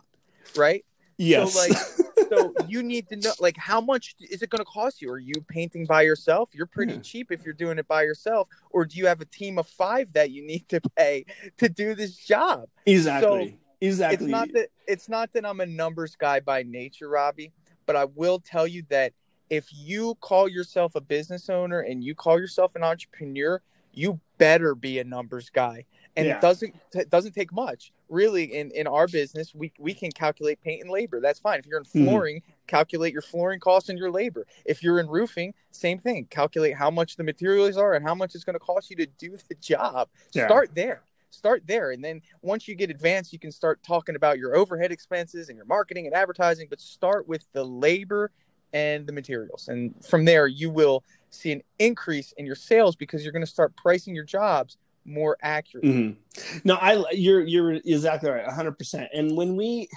right 0.55 0.85
Yes. 1.19 1.53
So 1.53 1.59
like, 1.59 1.77
so 2.29 2.53
you 2.67 2.81
need 2.81 3.09
to 3.09 3.17
know 3.17 3.33
like 3.39 3.57
how 3.57 3.81
much 3.81 4.15
is 4.19 4.41
it 4.41 4.49
going 4.49 4.59
to 4.59 4.65
cost 4.65 5.01
you? 5.01 5.11
Are 5.11 5.19
you 5.19 5.33
painting 5.47 5.85
by 5.85 6.03
yourself? 6.03 6.49
You're 6.53 6.65
pretty 6.65 6.93
yeah. 6.93 6.99
cheap 6.99 7.31
if 7.31 7.43
you're 7.43 7.53
doing 7.53 7.77
it 7.77 7.87
by 7.87 8.03
yourself, 8.03 8.47
or 8.71 8.85
do 8.85 8.97
you 8.97 9.05
have 9.07 9.19
a 9.19 9.25
team 9.25 9.59
of 9.59 9.67
five 9.67 10.13
that 10.13 10.31
you 10.31 10.41
need 10.47 10.69
to 10.69 10.79
pay 10.97 11.25
to 11.57 11.67
do 11.67 11.93
this 11.93 12.15
job? 12.15 12.69
Exactly. 12.85 13.49
So 13.49 13.57
exactly. 13.81 14.25
It's 14.25 14.31
not 14.31 14.53
that 14.53 14.69
it's 14.87 15.09
not 15.09 15.33
that 15.33 15.45
I'm 15.45 15.59
a 15.59 15.65
numbers 15.65 16.15
guy 16.15 16.39
by 16.39 16.63
nature, 16.63 17.09
Robbie, 17.09 17.51
but 17.85 17.97
I 17.97 18.05
will 18.05 18.39
tell 18.39 18.65
you 18.65 18.83
that 18.89 19.11
if 19.49 19.67
you 19.73 20.15
call 20.21 20.47
yourself 20.47 20.95
a 20.95 21.01
business 21.01 21.49
owner 21.49 21.81
and 21.81 22.01
you 22.01 22.15
call 22.15 22.39
yourself 22.39 22.75
an 22.75 22.83
entrepreneur, 22.83 23.61
you 23.91 24.21
better 24.37 24.73
be 24.73 24.99
a 24.99 25.03
numbers 25.03 25.49
guy 25.49 25.85
and 26.15 26.27
yeah. 26.27 26.35
it 26.35 26.41
doesn't 26.41 26.75
it 26.93 27.09
doesn't 27.09 27.33
take 27.33 27.51
much 27.51 27.91
really 28.09 28.43
in 28.43 28.71
in 28.71 28.87
our 28.87 29.07
business 29.07 29.53
we 29.53 29.71
we 29.79 29.93
can 29.93 30.11
calculate 30.11 30.61
paint 30.61 30.81
and 30.81 30.91
labor. 30.91 31.19
That's 31.21 31.39
fine. 31.39 31.59
If 31.59 31.65
you're 31.65 31.77
in 31.77 31.85
mm-hmm. 31.85 32.05
flooring 32.05 32.35
mm-hmm. 32.37 32.51
calculate 32.67 33.13
your 33.13 33.21
flooring 33.21 33.59
costs 33.59 33.89
and 33.89 33.97
your 33.97 34.11
labor. 34.11 34.45
If 34.65 34.83
you're 34.83 34.99
in 34.99 35.07
roofing 35.07 35.53
same 35.71 35.99
thing. 35.99 36.25
Calculate 36.29 36.75
how 36.75 36.89
much 36.89 37.15
the 37.15 37.23
materials 37.23 37.77
are 37.77 37.93
and 37.93 38.05
how 38.05 38.15
much 38.15 38.35
it's 38.35 38.43
going 38.43 38.55
to 38.55 38.59
cost 38.59 38.89
you 38.89 38.95
to 38.97 39.05
do 39.05 39.37
the 39.47 39.55
job. 39.55 40.09
Yeah. 40.33 40.47
start 40.47 40.71
there. 40.73 41.03
Start 41.31 41.63
there. 41.67 41.91
And 41.91 42.03
then 42.03 42.21
once 42.41 42.67
you 42.67 42.75
get 42.75 42.89
advanced 42.89 43.31
you 43.31 43.39
can 43.39 43.51
start 43.51 43.81
talking 43.83 44.15
about 44.15 44.39
your 44.39 44.55
overhead 44.55 44.91
expenses 44.91 45.49
and 45.49 45.55
your 45.55 45.65
marketing 45.65 46.05
and 46.05 46.15
advertising 46.15 46.67
but 46.69 46.81
start 46.81 47.27
with 47.27 47.45
the 47.53 47.63
labor 47.63 48.31
and 48.73 49.07
the 49.07 49.13
materials. 49.13 49.67
And 49.67 49.93
from 50.05 50.25
there 50.25 50.47
you 50.47 50.69
will 50.69 51.03
see 51.31 51.51
an 51.51 51.61
increase 51.77 52.33
in 52.37 52.45
your 52.45 52.55
sales 52.55 52.95
because 52.95 53.23
you're 53.23 53.31
going 53.31 53.45
to 53.45 53.51
start 53.51 53.75
pricing 53.75 54.15
your 54.15 54.23
jobs 54.23 54.77
more 55.05 55.37
accurate. 55.41 55.85
Mm-hmm. 55.85 56.57
No, 56.63 56.75
I 56.75 57.03
you're 57.11 57.41
you're 57.41 57.73
exactly 57.73 58.29
right, 58.29 58.45
100. 58.45 58.77
percent 58.77 59.09
And 59.13 59.35
when 59.35 59.55
we, 59.55 59.89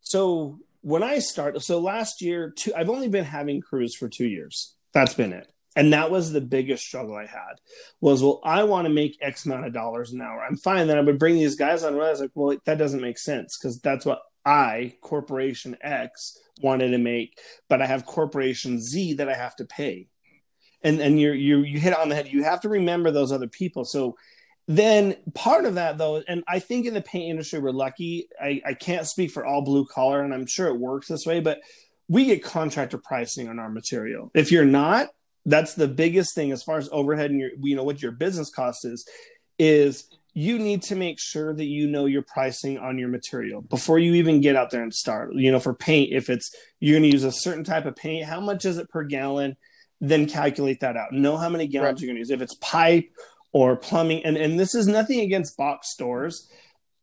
so 0.00 0.58
when 0.82 1.02
I 1.02 1.18
started, 1.20 1.60
so 1.60 1.78
last 1.78 2.22
year, 2.22 2.52
two, 2.54 2.74
I've 2.74 2.90
only 2.90 3.08
been 3.08 3.24
having 3.24 3.60
crews 3.60 3.94
for 3.94 4.08
two 4.08 4.26
years. 4.26 4.74
That's 4.92 5.14
been 5.14 5.32
it. 5.32 5.48
And 5.74 5.92
that 5.94 6.10
was 6.10 6.32
the 6.32 6.40
biggest 6.40 6.84
struggle 6.84 7.16
I 7.16 7.24
had 7.24 7.54
was, 8.00 8.22
well, 8.22 8.40
I 8.44 8.64
want 8.64 8.86
to 8.86 8.92
make 8.92 9.16
X 9.22 9.46
amount 9.46 9.64
of 9.64 9.72
dollars 9.72 10.12
an 10.12 10.20
hour. 10.20 10.44
I'm 10.44 10.56
fine. 10.56 10.86
Then 10.86 10.98
I 10.98 11.00
would 11.00 11.18
bring 11.18 11.36
these 11.36 11.56
guys 11.56 11.82
on. 11.82 11.94
I 11.94 12.10
was 12.10 12.20
like, 12.20 12.32
well, 12.34 12.56
that 12.66 12.76
doesn't 12.76 13.00
make 13.00 13.16
sense 13.16 13.56
because 13.56 13.80
that's 13.80 14.04
what 14.04 14.20
I, 14.44 14.96
Corporation 15.00 15.76
X, 15.80 16.36
wanted 16.60 16.90
to 16.90 16.98
make, 16.98 17.38
but 17.68 17.80
I 17.80 17.86
have 17.86 18.04
Corporation 18.04 18.80
Z 18.80 19.14
that 19.14 19.28
I 19.28 19.34
have 19.34 19.56
to 19.56 19.64
pay. 19.64 20.08
And 20.84 21.00
and 21.00 21.20
you 21.20 21.32
you 21.32 21.62
you 21.62 21.78
hit 21.78 21.92
it 21.92 21.98
on 21.98 22.08
the 22.08 22.14
head. 22.14 22.28
You 22.28 22.44
have 22.44 22.60
to 22.62 22.68
remember 22.68 23.10
those 23.10 23.32
other 23.32 23.48
people. 23.48 23.84
So 23.84 24.16
then 24.68 25.16
part 25.34 25.64
of 25.64 25.74
that 25.74 25.98
though, 25.98 26.22
and 26.26 26.44
I 26.48 26.58
think 26.58 26.86
in 26.86 26.94
the 26.94 27.02
paint 27.02 27.30
industry 27.30 27.58
we're 27.58 27.70
lucky. 27.70 28.28
I, 28.40 28.62
I 28.64 28.74
can't 28.74 29.06
speak 29.06 29.30
for 29.30 29.44
all 29.44 29.62
blue 29.62 29.84
collar, 29.84 30.22
and 30.22 30.32
I'm 30.32 30.46
sure 30.46 30.68
it 30.68 30.78
works 30.78 31.08
this 31.08 31.26
way, 31.26 31.40
but 31.40 31.60
we 32.08 32.24
get 32.26 32.44
contractor 32.44 32.98
pricing 32.98 33.48
on 33.48 33.58
our 33.58 33.70
material. 33.70 34.30
If 34.34 34.52
you're 34.52 34.64
not, 34.64 35.08
that's 35.46 35.74
the 35.74 35.88
biggest 35.88 36.34
thing 36.34 36.52
as 36.52 36.62
far 36.62 36.78
as 36.78 36.88
overhead 36.92 37.30
and 37.30 37.40
your 37.40 37.50
you 37.60 37.74
know 37.74 37.84
what 37.84 38.02
your 38.02 38.12
business 38.12 38.50
cost 38.50 38.84
is, 38.84 39.06
is 39.58 40.08
you 40.34 40.58
need 40.58 40.82
to 40.82 40.96
make 40.96 41.18
sure 41.20 41.52
that 41.52 41.64
you 41.64 41.86
know 41.88 42.06
your 42.06 42.22
pricing 42.22 42.78
on 42.78 42.98
your 42.98 43.08
material 43.08 43.60
before 43.60 43.98
you 43.98 44.14
even 44.14 44.40
get 44.40 44.56
out 44.56 44.70
there 44.70 44.82
and 44.82 44.94
start. 44.94 45.34
You 45.34 45.52
know, 45.52 45.60
for 45.60 45.74
paint, 45.74 46.12
if 46.12 46.30
it's 46.30 46.50
you're 46.80 46.98
going 46.98 47.10
to 47.10 47.14
use 47.14 47.24
a 47.24 47.32
certain 47.32 47.64
type 47.64 47.84
of 47.84 47.96
paint, 47.96 48.24
how 48.26 48.40
much 48.40 48.64
is 48.64 48.78
it 48.78 48.88
per 48.88 49.04
gallon? 49.04 49.56
Then 50.02 50.26
calculate 50.26 50.80
that 50.80 50.96
out. 50.96 51.12
Know 51.12 51.36
how 51.36 51.48
many 51.48 51.68
gallons 51.68 51.94
right. 51.94 52.00
you're 52.00 52.08
going 52.08 52.16
to 52.16 52.18
use. 52.18 52.30
If 52.30 52.42
it's 52.42 52.56
pipe 52.56 53.08
or 53.52 53.76
plumbing, 53.76 54.24
and 54.24 54.36
and 54.36 54.58
this 54.58 54.74
is 54.74 54.88
nothing 54.88 55.20
against 55.20 55.56
box 55.56 55.90
stores, 55.90 56.50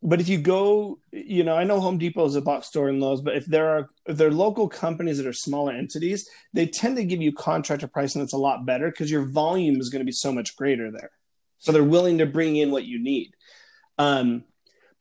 but 0.03 0.19
if 0.19 0.27
you 0.27 0.37
go, 0.37 0.99
you 1.11 1.45
know, 1.45 1.55
I 1.55 1.63
know 1.63 1.79
Home 1.79 1.97
Depot 1.97 2.25
is 2.25 2.35
a 2.35 2.41
box 2.41 2.67
store 2.67 2.89
in 2.89 2.99
Lowe's, 2.99 3.21
but 3.21 3.37
if 3.37 3.45
there 3.45 3.69
are 3.69 3.89
if 4.05 4.17
there 4.17 4.27
are 4.27 4.33
local 4.33 4.67
companies 4.67 5.17
that 5.17 5.25
are 5.25 5.33
smaller 5.33 5.71
entities, 5.71 6.29
they 6.53 6.67
tend 6.67 6.97
to 6.97 7.05
give 7.05 7.21
you 7.21 7.31
contractor 7.31 7.87
pricing 7.87 8.21
that's 8.21 8.33
a 8.33 8.37
lot 8.37 8.65
better 8.65 8.91
because 8.91 9.09
your 9.09 9.23
volume 9.23 9.79
is 9.79 9.89
going 9.89 10.01
to 10.01 10.05
be 10.05 10.11
so 10.11 10.33
much 10.33 10.57
greater 10.57 10.91
there. 10.91 11.11
So 11.59 11.71
they're 11.71 11.83
willing 11.83 12.17
to 12.17 12.25
bring 12.25 12.57
in 12.57 12.69
what 12.71 12.83
you 12.83 13.01
need. 13.01 13.33
Um, 13.97 14.43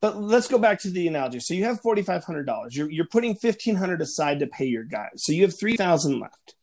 but 0.01 0.17
let's 0.17 0.47
go 0.47 0.57
back 0.57 0.79
to 0.81 0.89
the 0.89 1.07
analogy. 1.07 1.39
So 1.41 1.53
you 1.53 1.65
have 1.65 1.81
forty 1.81 2.01
five 2.01 2.23
hundred 2.23 2.45
dollars. 2.45 2.75
You're 2.75 2.89
you're 2.89 3.07
putting 3.07 3.35
fifteen 3.35 3.75
hundred 3.75 4.01
aside 4.01 4.39
to 4.39 4.47
pay 4.47 4.65
your 4.65 4.83
guys. 4.83 5.11
So 5.17 5.33
you 5.33 5.43
have 5.43 5.57
three 5.57 5.75
thousand 5.75 6.19
left. 6.19 6.55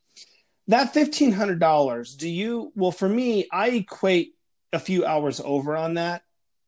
That 0.67 0.93
fifteen 0.93 1.31
hundred 1.31 1.59
dollars. 1.59 2.15
Do 2.15 2.29
you? 2.29 2.71
Well, 2.75 2.91
for 2.91 3.07
me, 3.07 3.47
I 3.51 3.69
equate 3.69 4.35
a 4.73 4.79
few 4.79 5.05
hours 5.05 5.39
over 5.43 5.77
on 5.77 5.93
that, 5.93 6.23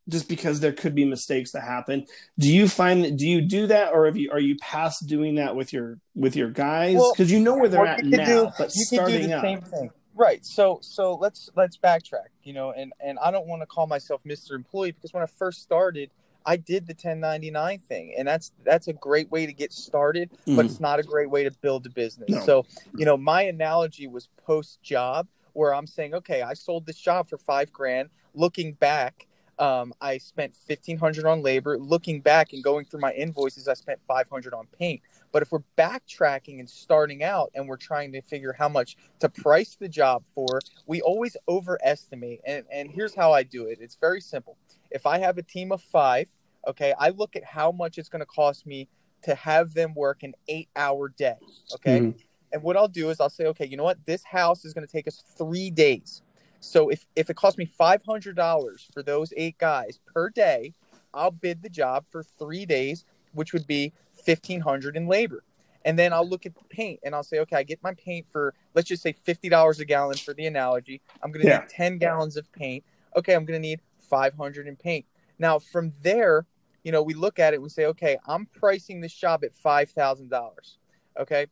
just 0.08 0.30
because 0.30 0.62
there 0.62 0.72
could 0.72 0.96
be 0.96 1.06
mistakes 1.06 1.52
that 1.52 1.64
happen. 1.64 2.06
Do 2.38 2.52
you 2.52 2.68
find 2.68 3.04
that? 3.04 3.18
Do 3.18 3.28
you 3.28 3.42
do 3.42 3.68
that, 3.68 3.94
or 3.94 4.06
have 4.06 4.16
you 4.16 4.32
are 4.32 4.40
you 4.40 4.56
past 4.58 5.08
doing 5.08 5.36
that 5.36 5.56
with 5.56 5.74
your 5.74 6.00
with 6.16 6.36
your 6.36 6.50
guys? 6.50 6.94
Because 6.94 7.30
well, 7.30 7.38
you 7.38 7.40
know 7.40 7.56
where 7.56 7.68
they're 7.68 7.86
at 7.86 8.06
now, 8.06 8.26
do, 8.26 8.50
but 8.58 8.72
starting 8.72 9.14
can 9.16 9.22
do 9.22 9.28
the 9.28 9.36
out. 9.36 9.42
same 9.42 9.62
thing. 9.62 9.90
Right. 10.16 10.46
So 10.46 10.80
so 10.82 11.16
let's 11.16 11.50
let's 11.56 11.78
backtrack, 11.78 12.28
you 12.44 12.54
know, 12.54 12.72
and 12.72 12.94
and 13.00 13.18
I 13.20 13.32
don't 13.32 13.48
want 13.48 13.62
to 13.62 13.66
call 13.66 13.88
myself 13.88 14.24
Mr. 14.26 14.52
Employee 14.52 14.92
because 14.92 15.14
when 15.14 15.24
I 15.24 15.28
first 15.28 15.62
started, 15.62 16.10
I 16.46 16.58
did 16.58 16.88
the 16.88 16.94
1099 16.94 17.80
thing, 17.80 18.14
and 18.18 18.28
that's 18.28 18.52
that's 18.64 18.88
a 18.88 18.94
great 18.94 19.30
way 19.32 19.46
to 19.46 19.54
get 19.54 19.72
started, 19.72 20.32
mm. 20.48 20.56
but 20.56 20.66
it's 20.66 20.80
not 20.80 21.00
a 21.00 21.04
great 21.04 21.30
way 21.30 21.44
to 21.44 21.52
build 21.52 21.86
a 21.86 21.90
business. 21.90 22.30
No. 22.30 22.40
So, 22.42 22.66
you 22.96 23.06
know, 23.06 23.18
my 23.18 23.44
analogy 23.44 24.08
was 24.08 24.30
post 24.46 24.82
job 24.82 25.28
where 25.54 25.74
I'm 25.74 25.88
saying, 25.88 26.14
okay, 26.16 26.42
I 26.42 26.54
sold 26.54 26.86
this 26.86 26.98
job 26.98 27.28
for 27.28 27.38
5 27.38 27.74
grand, 27.74 28.10
looking 28.34 28.74
back 28.74 29.28
um, 29.60 29.94
I 30.00 30.18
spent 30.18 30.56
fifteen 30.56 30.98
hundred 30.98 31.26
on 31.26 31.44
labor. 31.44 31.78
Looking 31.78 32.22
back 32.22 32.54
and 32.54 32.64
going 32.64 32.86
through 32.86 33.02
my 33.02 33.12
invoices, 33.12 33.68
I 33.68 33.74
spent 33.74 34.00
five 34.08 34.30
hundred 34.30 34.54
on 34.54 34.68
paint. 34.80 35.02
But 35.32 35.42
if 35.44 35.52
we're 35.52 35.64
backtracking 35.78 36.60
and 36.60 36.70
starting 36.70 37.24
out 37.24 37.52
and 37.54 37.68
we're 37.68 37.78
trying 37.78 38.12
to 38.14 38.22
figure 38.22 38.54
how 38.58 38.70
much 38.70 38.98
to 39.20 39.30
price 39.30 39.76
the 39.80 39.88
job 39.88 40.24
for, 40.34 40.60
we 40.86 41.02
always 41.02 41.38
overestimate. 41.48 42.42
And 42.46 42.66
and 42.72 42.90
here's 42.90 43.14
how 43.14 43.32
I 43.32 43.44
do 43.44 43.68
it. 43.68 43.80
It's 43.82 43.96
very 43.96 44.22
simple. 44.22 44.58
If 44.92 45.06
I 45.06 45.20
have 45.20 45.38
a 45.38 45.44
team 45.44 45.72
of 45.72 45.82
five, 45.82 46.28
okay, 46.68 46.94
I 47.00 47.10
look 47.10 47.36
at 47.36 47.44
how 47.44 47.72
much 47.72 47.98
it's 47.98 48.10
going 48.10 48.22
to 48.22 48.26
cost 48.26 48.66
me 48.66 48.88
to 49.22 49.36
have 49.36 49.74
them 49.74 49.94
work 49.96 50.24
an 50.24 50.34
eight-hour 50.48 51.10
day. 51.10 51.36
Okay. 51.76 52.00
Mm-hmm. 52.00 52.18
And 52.52 52.64
what 52.64 52.76
I'll 52.76 52.88
do 52.88 53.10
is 53.12 53.20
I'll 53.20 53.30
say, 53.30 53.46
okay, 53.46 53.68
you 53.68 53.78
know 53.78 53.84
what? 53.84 54.04
This 54.06 54.24
house 54.24 54.66
is 54.66 54.74
going 54.74 54.88
to 54.88 54.92
take 54.92 55.08
us 55.08 55.24
three 55.38 55.70
days. 55.70 56.24
So 56.60 56.90
if 56.90 57.06
if 57.16 57.30
it 57.30 57.36
costs 57.36 57.58
me 57.58 57.66
five 57.66 58.02
hundred 58.04 58.36
dollars 58.36 58.88
for 58.94 59.04
those 59.04 59.32
eight 59.38 59.58
guys 59.60 60.00
per 60.14 60.30
day, 60.30 60.74
I'll 61.14 61.32
bid 61.32 61.62
the 61.62 61.70
job 61.70 62.06
for 62.10 62.24
three 62.24 62.66
days, 62.66 63.06
which 63.34 63.54
would 63.54 63.68
be 63.68 63.94
fifteen 64.26 64.62
hundred 64.62 64.96
in 64.96 65.08
labor. 65.08 65.44
And 65.86 65.98
then 65.98 66.12
I'll 66.12 66.28
look 66.28 66.46
at 66.46 66.56
the 66.56 66.64
paint 66.70 67.00
and 67.04 67.16
I'll 67.16 67.24
say, 67.24 67.40
okay, 67.40 67.56
I 67.56 67.64
get 67.64 67.82
my 67.82 67.94
paint 67.94 68.26
for 68.32 68.54
let's 68.76 68.88
just 68.90 69.02
say 69.02 69.14
fifty 69.14 69.50
dollars 69.50 69.80
a 69.80 69.86
gallon 69.86 70.18
for 70.18 70.34
the 70.34 70.46
analogy. 70.46 71.02
I'm 71.24 71.32
gonna 71.32 71.46
yeah. 71.46 71.60
need 71.60 71.70
ten 71.70 71.98
gallons 71.98 72.38
of 72.38 72.52
paint. 72.52 72.84
Okay, 73.16 73.34
I'm 73.34 73.46
gonna 73.46 73.60
need 73.60 73.80
five 73.98 74.34
hundred 74.34 74.68
in 74.68 74.76
paint. 74.76 75.06
Now 75.38 75.58
from 75.58 75.94
there, 76.02 76.46
you 76.84 76.92
know, 76.92 77.02
we 77.02 77.14
look 77.14 77.40
at 77.40 77.54
it 77.54 77.58
and 77.58 77.64
we 77.64 77.70
say, 77.70 77.86
okay, 77.86 78.18
I'm 78.28 78.46
pricing 78.46 79.02
this 79.02 79.14
job 79.14 79.44
at 79.44 79.54
five 79.54 79.90
thousand 79.90 80.30
dollars. 80.30 80.78
Okay. 81.18 81.48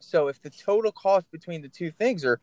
So 0.00 0.28
if 0.28 0.42
the 0.42 0.50
total 0.50 0.92
cost 0.92 1.30
between 1.30 1.62
the 1.62 1.68
two 1.68 1.90
things 1.90 2.24
are, 2.24 2.38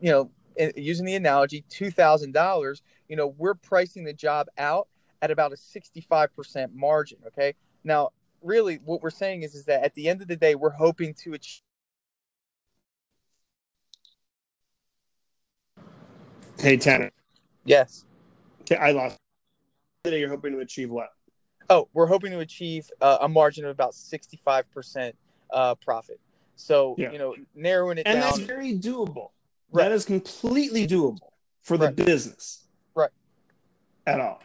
you 0.00 0.10
know, 0.10 0.30
eh, 0.58 0.72
using 0.76 1.06
the 1.06 1.14
analogy, 1.14 1.64
two 1.68 1.90
thousand 1.90 2.32
dollars, 2.32 2.82
you 3.08 3.16
know, 3.16 3.28
we're 3.38 3.54
pricing 3.54 4.02
the 4.04 4.12
job 4.12 4.48
out 4.58 4.88
at 5.22 5.30
about 5.30 5.52
a 5.52 5.56
sixty-five 5.56 6.34
percent 6.34 6.74
margin. 6.74 7.18
Okay, 7.28 7.54
now 7.84 8.10
really, 8.44 8.76
what 8.84 9.02
we're 9.02 9.10
saying 9.10 9.42
is, 9.42 9.54
is 9.54 9.64
that 9.64 9.82
at 9.82 9.94
the 9.94 10.08
end 10.08 10.22
of 10.22 10.28
the 10.28 10.36
day, 10.36 10.54
we're 10.54 10.70
hoping 10.70 11.14
to 11.24 11.34
achieve. 11.34 11.62
Hey 16.58 16.76
Tanner. 16.76 17.10
Yes. 17.64 18.04
Okay, 18.60 18.76
I 18.76 18.92
lost. 18.92 19.18
Today, 20.04 20.20
you're 20.20 20.28
hoping 20.28 20.52
to 20.52 20.60
achieve 20.60 20.90
what? 20.90 21.08
Oh, 21.68 21.88
we're 21.92 22.06
hoping 22.06 22.30
to 22.30 22.40
achieve 22.40 22.90
uh, 23.00 23.18
a 23.22 23.28
margin 23.28 23.64
of 23.64 23.70
about 23.70 23.94
sixty-five 23.94 24.70
percent 24.70 25.16
uh, 25.50 25.74
profit. 25.74 26.20
So 26.56 26.94
yeah. 26.98 27.10
you 27.10 27.18
know, 27.18 27.34
narrowing 27.54 27.98
it 27.98 28.06
and 28.06 28.20
down, 28.20 28.30
that's 28.30 28.38
very 28.38 28.72
doable. 28.74 29.30
Right. 29.72 29.84
That 29.84 29.92
is 29.92 30.04
completely 30.04 30.86
doable 30.86 31.32
for 31.62 31.76
the 31.76 31.86
right. 31.86 31.96
business. 31.96 32.64
Right. 32.94 33.10
At 34.06 34.20
all. 34.20 34.42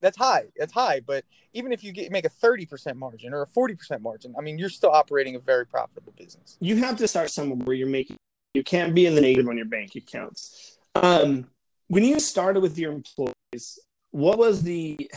That's 0.00 0.16
high. 0.16 0.44
That's 0.56 0.72
high. 0.72 1.00
But 1.00 1.24
even 1.52 1.72
if 1.72 1.82
you 1.82 1.92
get, 1.92 2.10
make 2.12 2.24
a 2.24 2.30
30% 2.30 2.96
margin 2.96 3.32
or 3.32 3.42
a 3.42 3.46
40% 3.46 4.00
margin, 4.00 4.34
I 4.38 4.42
mean, 4.42 4.58
you're 4.58 4.68
still 4.68 4.90
operating 4.90 5.36
a 5.36 5.38
very 5.38 5.66
profitable 5.66 6.12
business. 6.16 6.56
You 6.60 6.76
have 6.76 6.96
to 6.98 7.08
start 7.08 7.30
somewhere 7.30 7.58
where 7.64 7.76
you're 7.76 7.88
making, 7.88 8.16
you 8.54 8.62
can't 8.62 8.94
be 8.94 9.06
in 9.06 9.14
the 9.14 9.20
negative 9.20 9.48
on 9.48 9.56
your 9.56 9.66
bank 9.66 9.94
accounts. 9.96 10.78
Um, 10.94 11.46
when 11.88 12.04
you 12.04 12.20
started 12.20 12.60
with 12.60 12.78
your 12.78 12.92
employees, 12.92 13.78
what 14.10 14.38
was 14.38 14.62
the, 14.62 15.10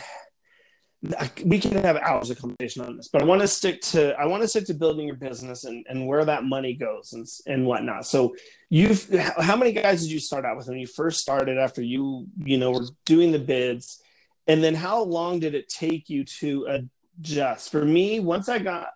we 1.45 1.59
can 1.59 1.81
have 1.83 1.95
hours 1.97 2.29
of 2.29 2.39
conversation 2.39 2.83
on 2.83 2.97
this, 2.97 3.07
but 3.07 3.21
I 3.21 3.25
want 3.25 3.41
to 3.41 3.47
stick 3.47 3.79
to 3.81 4.13
I 4.19 4.25
want 4.25 4.41
to 4.41 4.49
stick 4.49 4.65
to 4.65 4.73
building 4.73 5.07
your 5.07 5.15
business 5.15 5.63
and, 5.63 5.85
and 5.87 6.05
where 6.05 6.25
that 6.25 6.43
money 6.43 6.73
goes 6.73 7.13
and 7.13 7.25
and 7.47 7.65
whatnot. 7.65 8.05
So 8.05 8.35
you've 8.69 9.09
how 9.37 9.55
many 9.55 9.71
guys 9.71 10.01
did 10.01 10.11
you 10.11 10.19
start 10.19 10.43
out 10.43 10.57
with 10.57 10.67
when 10.67 10.77
you 10.77 10.87
first 10.87 11.21
started 11.21 11.57
after 11.57 11.81
you 11.81 12.27
you 12.43 12.57
know 12.57 12.71
were 12.71 12.85
doing 13.05 13.31
the 13.31 13.39
bids, 13.39 14.01
and 14.49 14.61
then 14.61 14.75
how 14.75 15.03
long 15.03 15.39
did 15.39 15.55
it 15.55 15.69
take 15.69 16.09
you 16.09 16.25
to 16.25 16.83
adjust? 17.19 17.71
For 17.71 17.85
me, 17.85 18.19
once 18.19 18.49
I 18.49 18.59
got 18.59 18.89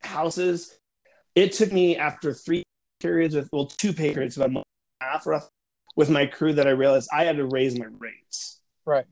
houses, 0.00 0.78
it 1.34 1.52
took 1.52 1.70
me 1.72 1.98
after 1.98 2.32
three 2.32 2.62
periods 3.00 3.34
with 3.34 3.50
well 3.52 3.66
two 3.66 3.92
pay 3.92 4.14
periods 4.14 4.38
about 4.38 4.48
a 4.48 4.52
month 4.52 4.66
and 5.00 5.08
a 5.08 5.12
half 5.12 5.26
rough 5.26 5.48
with 5.96 6.08
my 6.08 6.24
crew 6.24 6.54
that 6.54 6.66
I 6.66 6.70
realized 6.70 7.10
I 7.12 7.24
had 7.24 7.36
to 7.36 7.44
raise 7.44 7.78
my 7.78 7.86
rates. 7.98 8.60
Right 8.86 9.04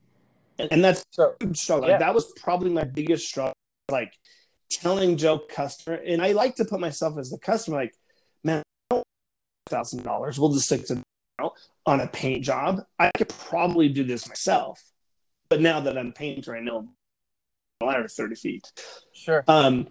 and 0.58 0.84
that's 0.84 1.04
so 1.10 1.34
struggle. 1.52 1.86
Yeah. 1.86 1.94
Like, 1.94 2.00
that 2.00 2.14
was 2.14 2.32
probably 2.32 2.70
my 2.70 2.84
biggest 2.84 3.28
struggle. 3.28 3.54
Like 3.90 4.12
telling 4.70 5.16
Joe 5.16 5.38
customer, 5.38 5.96
and 5.96 6.20
I 6.20 6.32
like 6.32 6.56
to 6.56 6.64
put 6.64 6.80
myself 6.80 7.16
as 7.18 7.30
the 7.30 7.38
customer. 7.38 7.78
Like, 7.78 7.94
man, 8.44 8.62
thousand 9.68 10.02
dollars. 10.02 10.38
We'll 10.38 10.52
just 10.52 10.66
stick 10.66 10.86
to 10.86 11.02
on 11.86 12.00
a 12.00 12.06
paint 12.08 12.44
job. 12.44 12.82
I 12.98 13.10
could 13.16 13.28
probably 13.28 13.88
do 13.88 14.04
this 14.04 14.28
myself, 14.28 14.82
but 15.48 15.60
now 15.60 15.80
that 15.80 15.96
I'm 15.96 16.08
a 16.08 16.12
painter, 16.12 16.56
I 16.56 16.60
know 16.60 16.88
ladder 17.80 18.08
thirty 18.08 18.34
feet. 18.34 18.70
Sure. 19.12 19.44
Um, 19.46 19.88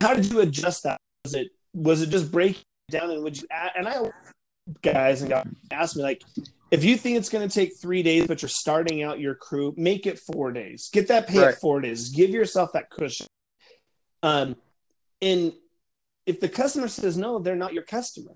how 0.00 0.14
did 0.14 0.30
you 0.30 0.40
adjust 0.40 0.84
that? 0.84 0.98
Was 1.24 1.34
it 1.34 1.48
was 1.74 2.02
it 2.02 2.08
just 2.10 2.32
breaking 2.32 2.62
down, 2.90 3.10
and 3.10 3.22
would 3.22 3.40
you 3.40 3.46
add? 3.50 3.72
And 3.76 3.88
I 3.88 4.10
guys 4.82 5.20
and 5.22 5.30
God 5.30 5.48
asked 5.70 5.96
me 5.96 6.02
like, 6.02 6.22
if 6.70 6.84
you 6.84 6.96
think 6.96 7.18
it's 7.18 7.28
going 7.28 7.46
to 7.46 7.52
take 7.52 7.76
three 7.76 8.02
days, 8.02 8.26
but 8.26 8.42
you're 8.42 8.48
starting 8.48 9.02
out 9.02 9.20
your 9.20 9.34
crew, 9.34 9.74
make 9.76 10.06
it 10.06 10.18
four 10.18 10.52
days. 10.52 10.88
Get 10.92 11.08
that 11.08 11.26
pay 11.26 11.38
right. 11.38 11.48
at 11.48 11.60
four 11.60 11.80
days. 11.80 12.10
Give 12.10 12.30
yourself 12.30 12.72
that 12.72 12.90
cushion. 12.90 13.26
Um, 14.22 14.56
and 15.20 15.52
if 16.26 16.40
the 16.40 16.48
customer 16.48 16.88
says 16.88 17.16
no, 17.16 17.38
they're 17.38 17.56
not 17.56 17.74
your 17.74 17.82
customer. 17.82 18.32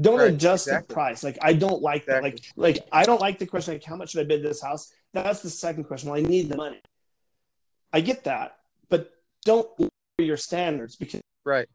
Don't 0.00 0.18
right. 0.18 0.32
adjust 0.32 0.66
exactly. 0.66 0.88
the 0.88 0.94
price. 0.94 1.22
Like 1.22 1.38
I 1.40 1.52
don't 1.52 1.80
like 1.80 2.02
exactly. 2.02 2.30
that. 2.30 2.36
Like 2.56 2.76
like 2.76 2.88
I 2.90 3.04
don't 3.04 3.20
like 3.20 3.38
the 3.38 3.46
question 3.46 3.74
like 3.74 3.84
how 3.84 3.96
much 3.96 4.10
should 4.10 4.20
I 4.20 4.24
bid 4.24 4.42
this 4.42 4.60
house? 4.60 4.92
That's 5.14 5.40
the 5.40 5.50
second 5.50 5.84
question. 5.84 6.10
Well, 6.10 6.18
I 6.18 6.22
need 6.22 6.48
the 6.48 6.56
money. 6.56 6.80
I 7.92 8.00
get 8.00 8.24
that, 8.24 8.56
but 8.88 9.12
don't 9.44 9.68
lower 9.78 9.88
your 10.18 10.36
standards 10.36 10.96
because 10.96 11.20
right 11.44 11.68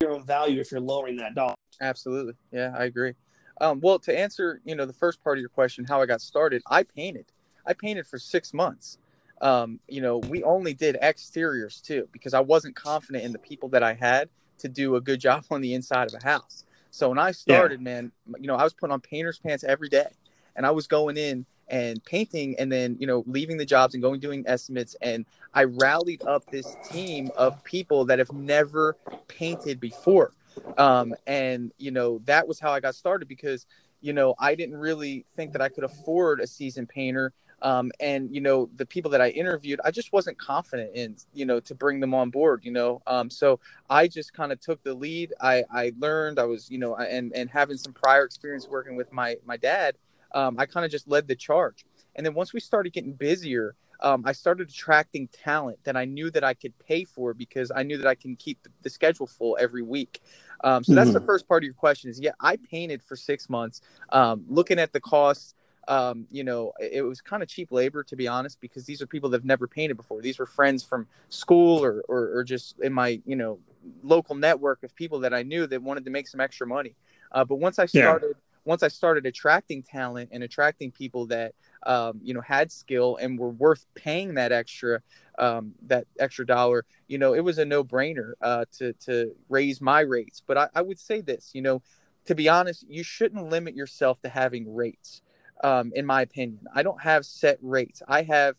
your 0.00 0.12
own 0.12 0.24
value 0.24 0.60
if 0.60 0.70
you're 0.70 0.80
lowering 0.80 1.16
that 1.16 1.34
dollar. 1.34 1.54
Absolutely, 1.80 2.34
yeah, 2.52 2.72
I 2.78 2.84
agree. 2.84 3.14
Um, 3.60 3.80
well, 3.80 3.98
to 4.00 4.16
answer, 4.16 4.60
you 4.64 4.76
know, 4.76 4.84
the 4.84 4.92
first 4.92 5.22
part 5.24 5.38
of 5.38 5.40
your 5.40 5.48
question, 5.48 5.84
how 5.84 6.00
I 6.00 6.06
got 6.06 6.20
started, 6.20 6.62
I 6.70 6.82
painted. 6.82 7.32
I 7.66 7.72
painted 7.72 8.06
for 8.06 8.18
six 8.18 8.54
months. 8.54 8.98
Um, 9.40 9.80
you 9.88 10.00
know, 10.00 10.18
we 10.18 10.42
only 10.44 10.74
did 10.74 10.96
exteriors 11.00 11.80
too 11.80 12.08
because 12.12 12.34
I 12.34 12.40
wasn't 12.40 12.76
confident 12.76 13.24
in 13.24 13.32
the 13.32 13.38
people 13.38 13.68
that 13.70 13.82
I 13.82 13.94
had 13.94 14.28
to 14.58 14.68
do 14.68 14.96
a 14.96 15.00
good 15.00 15.20
job 15.28 15.44
on 15.50 15.62
the 15.62 15.74
inside 15.74 16.08
of 16.12 16.22
a 16.22 16.24
house. 16.24 16.64
So 16.90 17.08
when 17.08 17.18
I 17.18 17.32
started, 17.32 17.80
yeah. 17.80 17.84
man, 17.84 18.12
you 18.38 18.46
know, 18.46 18.54
I 18.54 18.62
was 18.62 18.72
putting 18.72 18.92
on 18.92 19.00
painter's 19.00 19.38
pants 19.38 19.64
every 19.64 19.88
day, 19.88 20.08
and 20.54 20.64
I 20.64 20.70
was 20.70 20.86
going 20.86 21.16
in 21.16 21.44
and 21.68 22.02
painting, 22.04 22.56
and 22.58 22.70
then 22.70 22.96
you 22.98 23.06
know, 23.06 23.24
leaving 23.26 23.56
the 23.56 23.64
jobs 23.64 23.94
and 23.94 24.02
going 24.02 24.20
doing 24.20 24.44
estimates, 24.46 24.96
and 25.02 25.26
I 25.54 25.64
rallied 25.64 26.24
up 26.26 26.50
this 26.50 26.76
team 26.90 27.30
of 27.36 27.62
people 27.64 28.04
that 28.06 28.18
have 28.18 28.32
never 28.32 28.96
painted 29.28 29.80
before, 29.80 30.32
um, 30.78 31.14
and 31.26 31.72
you 31.78 31.90
know, 31.90 32.20
that 32.24 32.46
was 32.46 32.60
how 32.60 32.72
I 32.72 32.80
got 32.80 32.94
started 32.94 33.28
because 33.28 33.66
you 34.00 34.12
know 34.12 34.34
I 34.38 34.54
didn't 34.54 34.76
really 34.76 35.24
think 35.34 35.52
that 35.52 35.62
I 35.62 35.68
could 35.68 35.84
afford 35.84 36.40
a 36.40 36.46
seasoned 36.46 36.88
painter 36.88 37.32
um, 37.62 37.90
and 38.00 38.34
you 38.34 38.40
know 38.40 38.68
the 38.76 38.84
people 38.84 39.10
that 39.12 39.20
I 39.20 39.30
interviewed, 39.30 39.80
I 39.84 39.90
just 39.90 40.12
wasn't 40.12 40.38
confident 40.38 40.90
in 40.94 41.16
you 41.32 41.46
know 41.46 41.60
to 41.60 41.74
bring 41.74 42.00
them 42.00 42.14
on 42.14 42.30
board. 42.30 42.60
You 42.64 42.72
know, 42.72 43.02
um, 43.06 43.30
so 43.30 43.60
I 43.88 44.08
just 44.08 44.32
kind 44.34 44.52
of 44.52 44.60
took 44.60 44.82
the 44.82 44.94
lead. 44.94 45.32
I, 45.40 45.64
I 45.72 45.92
learned. 45.98 46.38
I 46.38 46.44
was 46.44 46.70
you 46.70 46.78
know 46.78 46.96
and 46.96 47.32
and 47.34 47.48
having 47.48 47.78
some 47.78 47.92
prior 47.92 48.24
experience 48.24 48.68
working 48.68 48.96
with 48.96 49.12
my 49.12 49.36
my 49.46 49.56
dad, 49.56 49.96
um, 50.32 50.56
I 50.58 50.66
kind 50.66 50.84
of 50.84 50.90
just 50.90 51.08
led 51.08 51.28
the 51.28 51.36
charge. 51.36 51.84
And 52.14 52.24
then 52.24 52.34
once 52.34 52.52
we 52.52 52.60
started 52.60 52.92
getting 52.92 53.12
busier, 53.12 53.76
um, 54.00 54.22
I 54.26 54.32
started 54.32 54.68
attracting 54.68 55.28
talent 55.28 55.78
that 55.84 55.96
I 55.96 56.04
knew 56.04 56.30
that 56.30 56.44
I 56.44 56.54
could 56.54 56.78
pay 56.78 57.04
for 57.04 57.34
because 57.34 57.70
I 57.74 57.82
knew 57.82 57.96
that 57.98 58.06
I 58.06 58.14
can 58.14 58.36
keep 58.36 58.62
the, 58.62 58.70
the 58.82 58.90
schedule 58.90 59.26
full 59.26 59.56
every 59.60 59.82
week. 59.82 60.20
Um, 60.64 60.84
so 60.84 60.94
that's 60.94 61.08
mm-hmm. 61.08 61.14
the 61.14 61.24
first 61.24 61.48
part 61.48 61.62
of 61.62 61.66
your 61.66 61.74
question 61.74 62.10
is 62.10 62.20
yeah, 62.20 62.32
I 62.40 62.56
painted 62.56 63.02
for 63.02 63.16
six 63.16 63.48
months, 63.48 63.80
um, 64.10 64.44
looking 64.48 64.78
at 64.78 64.92
the 64.92 65.00
costs, 65.00 65.54
um, 65.88 66.26
you 66.30 66.42
know, 66.42 66.72
it 66.80 67.02
was 67.02 67.20
kind 67.20 67.42
of 67.42 67.48
cheap 67.48 67.70
labor 67.70 68.02
to 68.04 68.16
be 68.16 68.26
honest, 68.26 68.60
because 68.60 68.84
these 68.84 69.00
are 69.00 69.06
people 69.06 69.30
that 69.30 69.38
have 69.38 69.44
never 69.44 69.66
painted 69.66 69.96
before. 69.96 70.20
These 70.20 70.38
were 70.38 70.46
friends 70.46 70.82
from 70.82 71.06
school 71.28 71.82
or, 71.82 72.02
or, 72.08 72.38
or 72.38 72.44
just 72.44 72.78
in 72.80 72.92
my, 72.92 73.20
you 73.24 73.36
know, 73.36 73.60
local 74.02 74.34
network 74.34 74.82
of 74.82 74.94
people 74.94 75.20
that 75.20 75.32
I 75.32 75.42
knew 75.42 75.66
that 75.66 75.82
wanted 75.82 76.04
to 76.06 76.10
make 76.10 76.26
some 76.26 76.40
extra 76.40 76.66
money. 76.66 76.96
Uh, 77.32 77.44
but 77.44 77.56
once 77.56 77.78
I 77.78 77.86
started, 77.86 78.28
yeah. 78.28 78.32
Once 78.66 78.82
I 78.82 78.88
started 78.88 79.24
attracting 79.24 79.82
talent 79.82 80.30
and 80.32 80.42
attracting 80.42 80.90
people 80.90 81.26
that, 81.26 81.54
um, 81.86 82.20
you 82.22 82.34
know, 82.34 82.40
had 82.40 82.70
skill 82.70 83.16
and 83.16 83.38
were 83.38 83.50
worth 83.50 83.86
paying 83.94 84.34
that 84.34 84.50
extra, 84.50 85.00
um, 85.38 85.72
that 85.86 86.06
extra 86.18 86.44
dollar, 86.44 86.84
you 87.06 87.16
know, 87.16 87.32
it 87.32 87.40
was 87.40 87.58
a 87.58 87.64
no 87.64 87.84
brainer 87.84 88.32
uh, 88.42 88.64
to, 88.78 88.92
to 88.94 89.34
raise 89.48 89.80
my 89.80 90.00
rates. 90.00 90.42
But 90.44 90.58
I, 90.58 90.68
I 90.74 90.82
would 90.82 90.98
say 90.98 91.20
this, 91.20 91.52
you 91.54 91.62
know, 91.62 91.80
to 92.26 92.34
be 92.34 92.48
honest, 92.48 92.84
you 92.88 93.04
shouldn't 93.04 93.48
limit 93.48 93.76
yourself 93.76 94.20
to 94.22 94.28
having 94.28 94.74
rates 94.74 95.22
um, 95.62 95.92
in 95.94 96.04
my 96.04 96.22
opinion. 96.22 96.66
I 96.74 96.82
don't 96.82 97.00
have 97.00 97.24
set 97.24 97.58
rates. 97.62 98.02
I 98.08 98.22
have, 98.22 98.56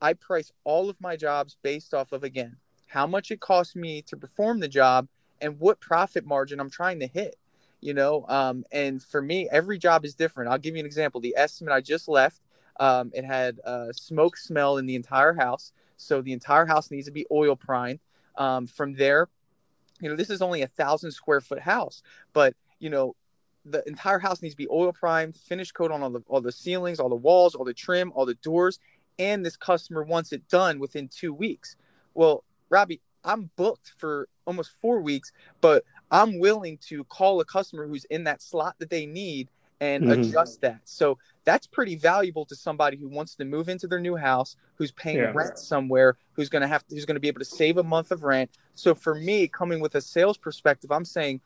I 0.00 0.12
price 0.14 0.52
all 0.62 0.88
of 0.88 1.00
my 1.00 1.16
jobs 1.16 1.56
based 1.60 1.92
off 1.92 2.12
of, 2.12 2.22
again, 2.22 2.56
how 2.86 3.06
much 3.06 3.32
it 3.32 3.40
costs 3.40 3.74
me 3.74 4.00
to 4.02 4.16
perform 4.16 4.60
the 4.60 4.68
job 4.68 5.08
and 5.40 5.58
what 5.58 5.80
profit 5.80 6.24
margin 6.24 6.60
I'm 6.60 6.70
trying 6.70 7.00
to 7.00 7.08
hit. 7.08 7.36
You 7.80 7.94
know, 7.94 8.26
um, 8.28 8.64
and 8.72 9.02
for 9.02 9.22
me, 9.22 9.48
every 9.50 9.78
job 9.78 10.04
is 10.04 10.14
different. 10.14 10.50
I'll 10.50 10.58
give 10.58 10.74
you 10.74 10.80
an 10.80 10.86
example. 10.86 11.20
The 11.20 11.34
estimate 11.36 11.72
I 11.72 11.80
just 11.80 12.08
left, 12.08 12.40
um, 12.78 13.10
it 13.14 13.24
had 13.24 13.58
a 13.64 13.92
smoke 13.94 14.36
smell 14.36 14.76
in 14.76 14.86
the 14.86 14.96
entire 14.96 15.32
house. 15.32 15.72
So 15.96 16.20
the 16.20 16.32
entire 16.32 16.66
house 16.66 16.90
needs 16.90 17.06
to 17.06 17.12
be 17.12 17.26
oil 17.30 17.56
primed. 17.56 18.00
Um, 18.36 18.66
from 18.66 18.94
there, 18.94 19.28
you 20.00 20.08
know, 20.08 20.16
this 20.16 20.30
is 20.30 20.42
only 20.42 20.62
a 20.62 20.66
thousand 20.66 21.12
square 21.12 21.40
foot 21.40 21.60
house, 21.60 22.02
but 22.32 22.54
you 22.78 22.90
know, 22.90 23.14
the 23.64 23.86
entire 23.86 24.18
house 24.18 24.40
needs 24.40 24.54
to 24.54 24.58
be 24.58 24.68
oil 24.70 24.92
primed, 24.92 25.36
finish 25.36 25.72
coat 25.72 25.90
on 25.90 26.02
all 26.02 26.10
the 26.10 26.22
all 26.28 26.40
the 26.40 26.52
ceilings, 26.52 26.98
all 26.98 27.08
the 27.08 27.16
walls, 27.16 27.54
all 27.54 27.64
the 27.64 27.74
trim, 27.74 28.12
all 28.14 28.24
the 28.24 28.34
doors, 28.34 28.78
and 29.18 29.44
this 29.44 29.56
customer 29.56 30.02
wants 30.02 30.32
it 30.32 30.48
done 30.48 30.78
within 30.78 31.08
two 31.08 31.32
weeks. 31.34 31.76
Well, 32.14 32.44
Robbie, 32.70 33.00
I'm 33.24 33.50
booked 33.56 33.92
for 33.98 34.28
almost 34.46 34.70
four 34.80 35.00
weeks, 35.00 35.32
but 35.60 35.84
I'm 36.10 36.38
willing 36.38 36.78
to 36.88 37.04
call 37.04 37.40
a 37.40 37.44
customer 37.44 37.86
who's 37.86 38.04
in 38.06 38.24
that 38.24 38.42
slot 38.42 38.76
that 38.78 38.90
they 38.90 39.06
need 39.06 39.48
and 39.80 40.04
mm-hmm. 40.04 40.20
adjust 40.20 40.60
that. 40.60 40.80
So 40.84 41.18
that's 41.44 41.66
pretty 41.66 41.96
valuable 41.96 42.44
to 42.46 42.54
somebody 42.54 42.96
who 42.96 43.08
wants 43.08 43.34
to 43.36 43.44
move 43.44 43.68
into 43.68 43.86
their 43.86 44.00
new 44.00 44.16
house, 44.16 44.56
who's 44.74 44.92
paying 44.92 45.18
yeah. 45.18 45.32
rent 45.34 45.58
somewhere, 45.58 46.16
who's 46.32 46.48
going 46.48 46.62
to 46.62 46.68
have 46.68 46.84
who's 46.90 47.06
going 47.06 47.14
to 47.14 47.20
be 47.20 47.28
able 47.28 47.38
to 47.38 47.44
save 47.46 47.78
a 47.78 47.82
month 47.82 48.10
of 48.10 48.24
rent. 48.24 48.50
So 48.74 48.94
for 48.94 49.14
me, 49.14 49.48
coming 49.48 49.80
with 49.80 49.94
a 49.94 50.00
sales 50.00 50.36
perspective, 50.36 50.92
I'm 50.92 51.04
saying 51.04 51.40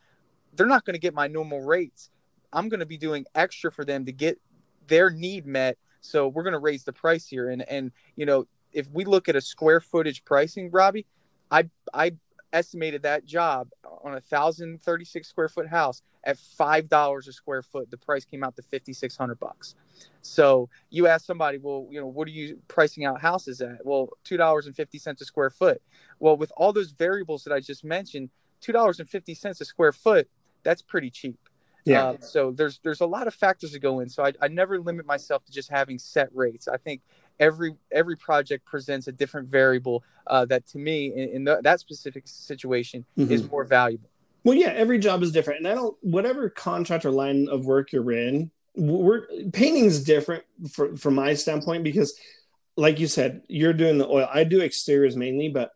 they're 0.55 0.67
not 0.67 0.85
going 0.85 0.95
to 0.95 1.01
get 1.01 1.15
my 1.15 1.29
normal 1.29 1.63
rates. 1.63 2.11
I'm 2.53 2.69
going 2.69 2.81
to 2.81 2.87
be 2.87 2.99
doing 2.99 3.25
extra 3.35 3.71
for 3.71 3.85
them 3.85 4.05
to 4.07 4.13
get 4.13 4.41
their 4.87 5.11
need 5.11 5.47
met. 5.47 5.79
So 6.01 6.29
we're 6.29 6.43
going 6.43 6.53
to 6.53 6.59
raise 6.59 6.85
the 6.85 6.93
price 6.93 7.27
here. 7.27 7.51
And 7.51 7.63
and 7.69 7.93
you 8.17 8.27
know, 8.27 8.47
if 8.73 8.91
we 8.91 9.05
look 9.05 9.29
at 9.29 9.37
a 9.37 9.41
square 9.41 9.81
footage 9.81 10.25
pricing, 10.25 10.71
Robbie, 10.71 11.07
I 11.51 11.69
I 11.93 12.15
estimated 12.55 13.03
that 13.03 13.27
job 13.27 13.69
on 14.03 14.15
a 14.15 14.21
thousand 14.21 14.83
thirty 14.83 15.05
six 15.05 15.29
square 15.29 15.49
foot 15.49 15.69
house 15.69 16.01
at 16.25 16.39
five 16.39 16.89
dollars 16.89 17.29
a 17.29 17.33
square 17.33 17.63
foot. 17.63 17.91
The 17.91 17.99
price 17.99 18.25
came 18.25 18.43
out 18.43 18.57
to 18.57 18.63
fifty 18.63 18.95
six 18.95 19.17
hundred 19.17 19.41
bucks. 19.41 19.75
So 20.23 20.71
you 20.89 21.07
ask 21.07 21.27
somebody, 21.27 21.59
well, 21.59 21.87
you 21.91 22.01
know, 22.01 22.07
what 22.07 22.27
are 22.29 22.33
you 22.33 22.61
pricing 22.69 23.05
out 23.05 23.21
houses 23.21 23.61
at? 23.61 23.85
Well, 23.85 24.09
two 24.25 24.39
dollars 24.39 24.67
and 24.67 24.75
fifty 24.75 24.99
cents 24.99 25.21
a 25.21 25.27
square 25.27 25.51
foot. 25.51 25.83
Well, 26.19 26.37
with 26.37 26.53
all 26.57 26.73
those 26.73 26.93
variables 26.93 27.45
that 27.45 27.53
I 27.53 27.61
just 27.61 27.85
mentioned, 27.85 28.31
two 28.61 28.73
dollars 28.73 29.01
and 29.01 29.09
fifty 29.09 29.35
cents 29.35 29.61
a 29.61 29.65
square 29.65 29.93
foot 29.93 30.29
that's 30.65 30.83
pretty 30.83 31.11
cheap. 31.11 31.39
Yeah. 31.85 32.05
Uh, 32.05 32.17
so 32.21 32.51
there's 32.51 32.81
there's 32.83 33.03
a 33.03 33.07
lot 33.07 33.27
of 33.27 33.35
factors 33.35 33.73
to 33.73 33.79
go 33.79 34.01
in. 34.01 34.09
So 34.09 34.25
I, 34.25 34.33
I 34.41 34.49
never 34.49 34.81
limit 34.81 35.05
myself 35.05 35.45
to 35.45 35.53
just 35.53 35.71
having 35.71 35.99
set 35.99 36.35
rates. 36.35 36.67
I 36.67 36.79
think 36.79 37.03
every 37.41 37.75
every 37.91 38.17
project 38.17 38.65
presents 38.65 39.07
a 39.07 39.13
different 39.13 39.49
variable 39.49 40.05
uh, 40.27 40.45
that 40.47 40.67
to 40.69 40.79
me 40.79 41.13
in, 41.15 41.29
in 41.31 41.45
the, 41.45 41.61
that 41.63 41.81
specific 41.81 42.25
situation 42.27 43.05
mm-hmm. 43.19 43.33
is 43.33 43.49
more 43.51 43.65
valuable. 43.65 44.09
Well, 44.45 44.55
yeah, 44.55 44.69
every 44.69 44.99
job 44.99 45.23
is 45.23 45.33
different, 45.33 45.61
and 45.61 45.69
I 45.69 45.75
don't 45.75 45.97
whatever 46.03 46.51
contract 46.51 47.05
or 47.05 47.11
line 47.11 47.49
of 47.49 47.65
work 47.65 47.93
you're 47.93 48.13
in. 48.13 48.51
We're 48.77 49.27
painting 49.53 49.85
is 49.85 50.03
different 50.03 50.45
for, 50.73 50.97
from 50.97 51.15
my 51.15 51.35
standpoint 51.35 51.85
because, 51.85 52.19
like 52.77 52.99
you 52.99 53.07
said, 53.07 53.43
you're 53.49 53.73
doing 53.73 53.99
the 53.99 54.09
oil. 54.09 54.29
I 54.33 54.45
do 54.45 54.61
exteriors 54.61 55.17
mainly, 55.17 55.49
but 55.49 55.71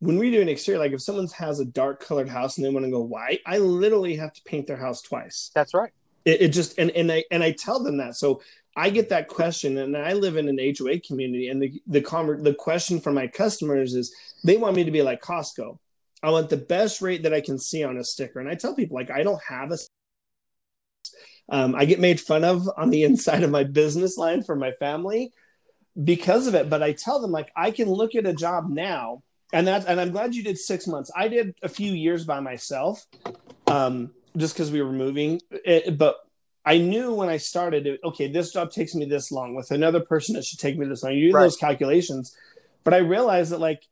when 0.00 0.18
we 0.18 0.32
do 0.32 0.42
an 0.42 0.48
exterior, 0.48 0.80
like 0.80 0.92
if 0.92 1.00
someone 1.00 1.28
has 1.28 1.60
a 1.60 1.64
dark 1.64 2.04
colored 2.04 2.28
house 2.28 2.58
and 2.58 2.66
they 2.66 2.70
want 2.70 2.84
to 2.84 2.90
go 2.90 3.00
white, 3.00 3.40
I 3.46 3.58
literally 3.58 4.16
have 4.16 4.32
to 4.32 4.42
paint 4.42 4.66
their 4.66 4.76
house 4.76 5.00
twice. 5.00 5.52
That's 5.54 5.72
right. 5.72 5.92
It, 6.24 6.42
it, 6.42 6.48
just 6.48 6.76
and 6.78 6.90
and 6.90 7.10
I 7.10 7.24
and 7.30 7.42
I 7.42 7.52
tell 7.52 7.82
them 7.82 7.98
that. 7.98 8.16
So 8.16 8.42
I 8.76 8.90
get 8.90 9.10
that 9.10 9.28
question, 9.28 9.78
and 9.78 9.96
I 9.96 10.14
live 10.14 10.36
in 10.36 10.48
an 10.48 10.58
HOA 10.58 11.00
community, 11.00 11.48
and 11.48 11.62
the 11.62 11.82
the 11.86 12.00
conver- 12.00 12.42
the 12.42 12.54
question 12.54 13.00
from 13.00 13.14
my 13.14 13.26
customers 13.26 13.94
is 13.94 14.14
they 14.44 14.56
want 14.56 14.76
me 14.76 14.84
to 14.84 14.90
be 14.90 15.02
like 15.02 15.22
Costco. 15.22 15.78
I 16.22 16.30
want 16.30 16.50
the 16.50 16.56
best 16.56 17.02
rate 17.02 17.24
that 17.24 17.34
I 17.34 17.40
can 17.40 17.58
see 17.58 17.84
on 17.84 17.98
a 17.98 18.04
sticker, 18.04 18.40
and 18.40 18.48
I 18.48 18.54
tell 18.54 18.74
people 18.74 18.96
like 18.96 19.10
I 19.10 19.22
don't 19.22 19.42
have 19.48 19.72
a. 19.72 19.78
Um, 21.48 21.74
I 21.74 21.84
get 21.84 22.00
made 22.00 22.20
fun 22.20 22.44
of 22.44 22.68
on 22.76 22.90
the 22.90 23.04
inside 23.08 23.42
of 23.42 23.50
my 23.50 23.64
business 23.64 24.16
line 24.16 24.42
for 24.42 24.56
my 24.56 24.72
family 24.72 25.32
because 26.02 26.46
of 26.46 26.54
it, 26.54 26.70
but 26.70 26.82
I 26.82 26.92
tell 26.92 27.20
them 27.20 27.32
like 27.32 27.52
I 27.54 27.70
can 27.70 27.90
look 27.90 28.14
at 28.14 28.26
a 28.26 28.32
job 28.32 28.70
now 28.70 29.22
and 29.52 29.66
that 29.66 29.84
and 29.86 30.00
i'm 30.00 30.10
glad 30.10 30.34
you 30.34 30.42
did 30.42 30.58
six 30.58 30.86
months 30.86 31.10
i 31.14 31.28
did 31.28 31.54
a 31.62 31.68
few 31.68 31.92
years 31.92 32.24
by 32.24 32.40
myself 32.40 33.06
um, 33.66 34.10
just 34.36 34.54
because 34.54 34.70
we 34.70 34.82
were 34.82 34.92
moving 34.92 35.40
it, 35.50 35.96
but 35.96 36.16
i 36.64 36.78
knew 36.78 37.14
when 37.14 37.28
i 37.28 37.36
started 37.36 37.98
okay 38.04 38.30
this 38.30 38.52
job 38.52 38.70
takes 38.70 38.94
me 38.94 39.04
this 39.04 39.32
long. 39.32 39.54
With 39.54 39.70
another 39.70 40.00
person 40.00 40.36
it 40.36 40.44
should 40.44 40.58
take 40.58 40.78
me 40.78 40.86
this 40.86 41.02
long. 41.02 41.12
You 41.12 41.30
do 41.30 41.36
right. 41.36 41.42
those 41.42 41.56
calculations. 41.56 42.36
But 42.84 42.94
i 42.94 42.98
realized 42.98 43.52
that 43.52 43.60
like 43.60 43.86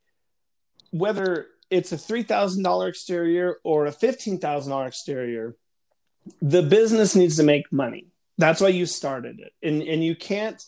whether 0.91 1.47
it's 1.69 1.93
a 1.93 1.95
$3000 1.95 2.89
exterior 2.89 3.55
or 3.63 3.85
a 3.85 3.91
$15000 3.91 4.87
exterior 4.87 5.55
the 6.41 6.61
business 6.61 7.15
needs 7.15 7.37
to 7.37 7.43
make 7.43 7.71
money. 7.71 8.07
That's 8.37 8.61
why 8.61 8.67
you 8.67 8.85
started 8.85 9.39
it. 9.39 9.53
And 9.63 9.81
and 9.81 10.03
you 10.03 10.15
can't 10.15 10.61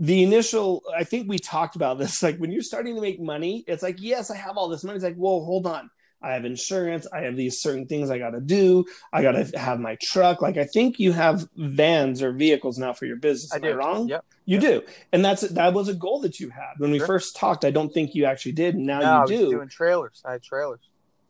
the 0.00 0.22
initial 0.22 0.82
i 0.96 1.02
think 1.02 1.28
we 1.28 1.38
talked 1.38 1.74
about 1.74 1.98
this 1.98 2.22
like 2.26 2.38
when 2.38 2.52
you're 2.52 2.62
starting 2.62 2.94
to 2.94 3.00
make 3.00 3.20
money 3.20 3.64
it's 3.66 3.82
like 3.82 3.96
yes 3.98 4.30
i 4.30 4.36
have 4.36 4.56
all 4.56 4.68
this 4.68 4.84
money. 4.84 4.96
It's 4.96 5.04
like 5.04 5.16
well 5.16 5.40
hold 5.44 5.66
on 5.66 5.90
i 6.22 6.32
have 6.32 6.44
insurance 6.44 7.06
i 7.12 7.20
have 7.20 7.36
these 7.36 7.60
certain 7.60 7.86
things 7.86 8.10
i 8.10 8.18
got 8.18 8.30
to 8.30 8.40
do 8.40 8.84
i 9.12 9.22
got 9.22 9.32
to 9.32 9.58
have 9.58 9.80
my 9.80 9.96
truck 10.02 10.42
like 10.42 10.56
i 10.56 10.64
think 10.64 10.98
you 10.98 11.12
have 11.12 11.48
vans 11.56 12.22
or 12.22 12.32
vehicles 12.32 12.78
now 12.78 12.92
for 12.92 13.06
your 13.06 13.16
business 13.16 13.52
Am 13.54 13.64
i, 13.64 13.68
do. 13.68 13.72
I 13.72 13.76
wrong 13.76 14.08
yep 14.08 14.24
you 14.44 14.60
yep. 14.60 14.62
do 14.62 14.92
and 15.12 15.24
that's 15.24 15.42
that 15.42 15.72
was 15.72 15.88
a 15.88 15.94
goal 15.94 16.20
that 16.20 16.40
you 16.40 16.50
had 16.50 16.74
when 16.78 16.90
we 16.90 16.98
sure. 16.98 17.06
first 17.06 17.36
talked 17.36 17.64
i 17.64 17.70
don't 17.70 17.92
think 17.92 18.14
you 18.14 18.24
actually 18.24 18.52
did 18.52 18.76
now 18.76 19.00
no, 19.00 19.20
you 19.22 19.26
do 19.26 19.34
I 19.34 19.42
was 19.42 19.50
doing 19.50 19.68
trailers 19.68 20.22
i 20.24 20.32
had 20.32 20.42
trailers 20.42 20.80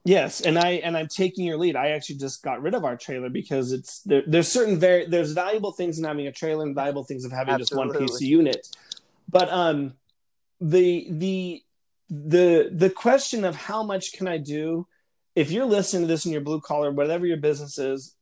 Yes, 0.08 0.40
and 0.40 0.58
I 0.58 0.70
and 0.84 0.96
I'm 0.96 1.06
taking 1.06 1.44
your 1.44 1.58
lead. 1.58 1.76
I 1.76 1.88
actually 1.88 2.16
just 2.16 2.42
got 2.42 2.62
rid 2.62 2.74
of 2.74 2.82
our 2.82 2.96
trailer 2.96 3.28
because 3.28 3.72
it's 3.72 4.00
there, 4.04 4.22
there's 4.26 4.48
certain 4.50 4.78
very 4.78 5.06
there's 5.06 5.32
valuable 5.32 5.70
things 5.70 5.98
in 5.98 6.04
having 6.04 6.26
a 6.26 6.32
trailer 6.32 6.64
and 6.64 6.74
valuable 6.74 7.04
things 7.04 7.26
of 7.26 7.30
having 7.30 7.52
Absolutely. 7.52 7.92
just 7.92 7.98
one 7.98 8.06
piece 8.06 8.16
of 8.16 8.22
unit. 8.22 8.76
But 9.28 9.50
um 9.50 9.92
the 10.62 11.08
the 11.10 11.62
the 12.08 12.70
the 12.72 12.90
question 12.90 13.44
of 13.44 13.56
how 13.56 13.82
much 13.82 14.12
can 14.12 14.26
I 14.26 14.38
do 14.38 14.86
if 15.34 15.52
you're 15.52 15.66
listening 15.66 16.02
to 16.02 16.08
this 16.08 16.26
in 16.26 16.32
your 16.32 16.40
blue 16.40 16.60
collar, 16.60 16.90
whatever 16.90 17.24
your 17.24 17.36
business 17.36 17.78
is, 17.78 18.16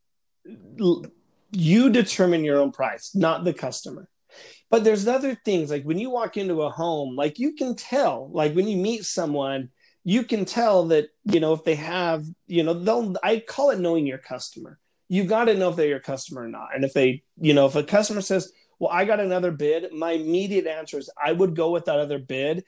You 1.52 1.90
determine 1.90 2.44
your 2.44 2.58
own 2.58 2.72
price, 2.72 3.14
not 3.14 3.44
the 3.44 3.54
customer. 3.54 4.08
But 4.68 4.84
there's 4.84 5.06
other 5.06 5.34
things 5.34 5.70
like 5.70 5.84
when 5.84 5.98
you 5.98 6.10
walk 6.10 6.36
into 6.36 6.62
a 6.62 6.70
home, 6.70 7.16
like 7.16 7.38
you 7.38 7.54
can 7.54 7.74
tell, 7.76 8.28
like 8.32 8.54
when 8.54 8.68
you 8.68 8.76
meet 8.76 9.04
someone, 9.04 9.70
you 10.04 10.24
can 10.24 10.44
tell 10.44 10.84
that, 10.88 11.08
you 11.24 11.40
know, 11.40 11.52
if 11.52 11.64
they 11.64 11.76
have, 11.76 12.24
you 12.46 12.62
know, 12.62 12.74
they'll, 12.74 13.14
I 13.22 13.40
call 13.40 13.70
it 13.70 13.80
knowing 13.80 14.06
your 14.06 14.18
customer. 14.18 14.78
You 15.08 15.24
got 15.24 15.44
to 15.44 15.54
know 15.54 15.70
if 15.70 15.76
they're 15.76 15.86
your 15.86 16.00
customer 16.00 16.42
or 16.42 16.48
not. 16.48 16.74
And 16.74 16.84
if 16.84 16.92
they, 16.92 17.22
you 17.40 17.54
know, 17.54 17.66
if 17.66 17.76
a 17.76 17.82
customer 17.82 18.20
says, 18.20 18.52
well, 18.78 18.90
I 18.92 19.04
got 19.04 19.20
another 19.20 19.52
bid, 19.52 19.92
my 19.92 20.12
immediate 20.12 20.66
answer 20.66 20.98
is 20.98 21.08
I 21.22 21.32
would 21.32 21.56
go 21.56 21.70
with 21.70 21.86
that 21.86 21.98
other 21.98 22.18
bid. 22.18 22.64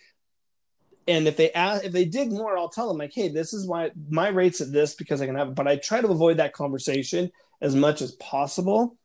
And 1.09 1.27
if 1.27 1.37
they 1.39 1.51
ask, 1.53 1.85
if 1.85 1.93
they 1.93 2.05
dig 2.05 2.31
more, 2.31 2.57
I'll 2.59 2.69
tell 2.69 2.87
them 2.87 2.99
like, 2.99 3.13
hey, 3.15 3.29
this 3.29 3.55
is 3.55 3.67
why 3.67 3.91
my 4.11 4.29
rate's 4.29 4.61
at 4.61 4.71
this 4.71 4.95
because 4.95 5.23
I 5.23 5.27
can 5.27 5.37
have 5.37 5.49
it. 5.49 5.55
But 5.55 5.67
I 5.67 5.77
try 5.77 6.03
to 6.03 6.09
avoid 6.09 6.37
that 6.37 6.53
conversation 6.53 7.31
as 7.63 7.75
much 7.75 8.03
as 8.03 8.13
possible 8.13 8.97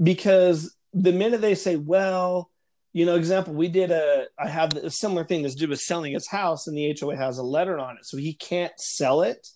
because 0.00 0.76
the 0.92 1.12
minute 1.12 1.40
they 1.40 1.54
say, 1.54 1.76
well, 1.76 2.50
you 2.92 3.06
know, 3.06 3.16
example, 3.16 3.54
we 3.54 3.68
did 3.68 3.90
a, 3.90 4.26
I 4.38 4.48
have 4.48 4.74
a 4.74 4.90
similar 4.90 5.24
thing. 5.24 5.42
This 5.42 5.54
dude 5.54 5.70
was 5.70 5.86
selling 5.86 6.12
his 6.12 6.28
house 6.28 6.66
and 6.66 6.76
the 6.76 6.96
HOA 7.00 7.16
has 7.16 7.38
a 7.38 7.42
letter 7.42 7.78
on 7.78 7.96
it. 7.96 8.04
So 8.04 8.18
he 8.18 8.34
can't 8.34 8.78
sell 8.78 9.22
it 9.22 9.48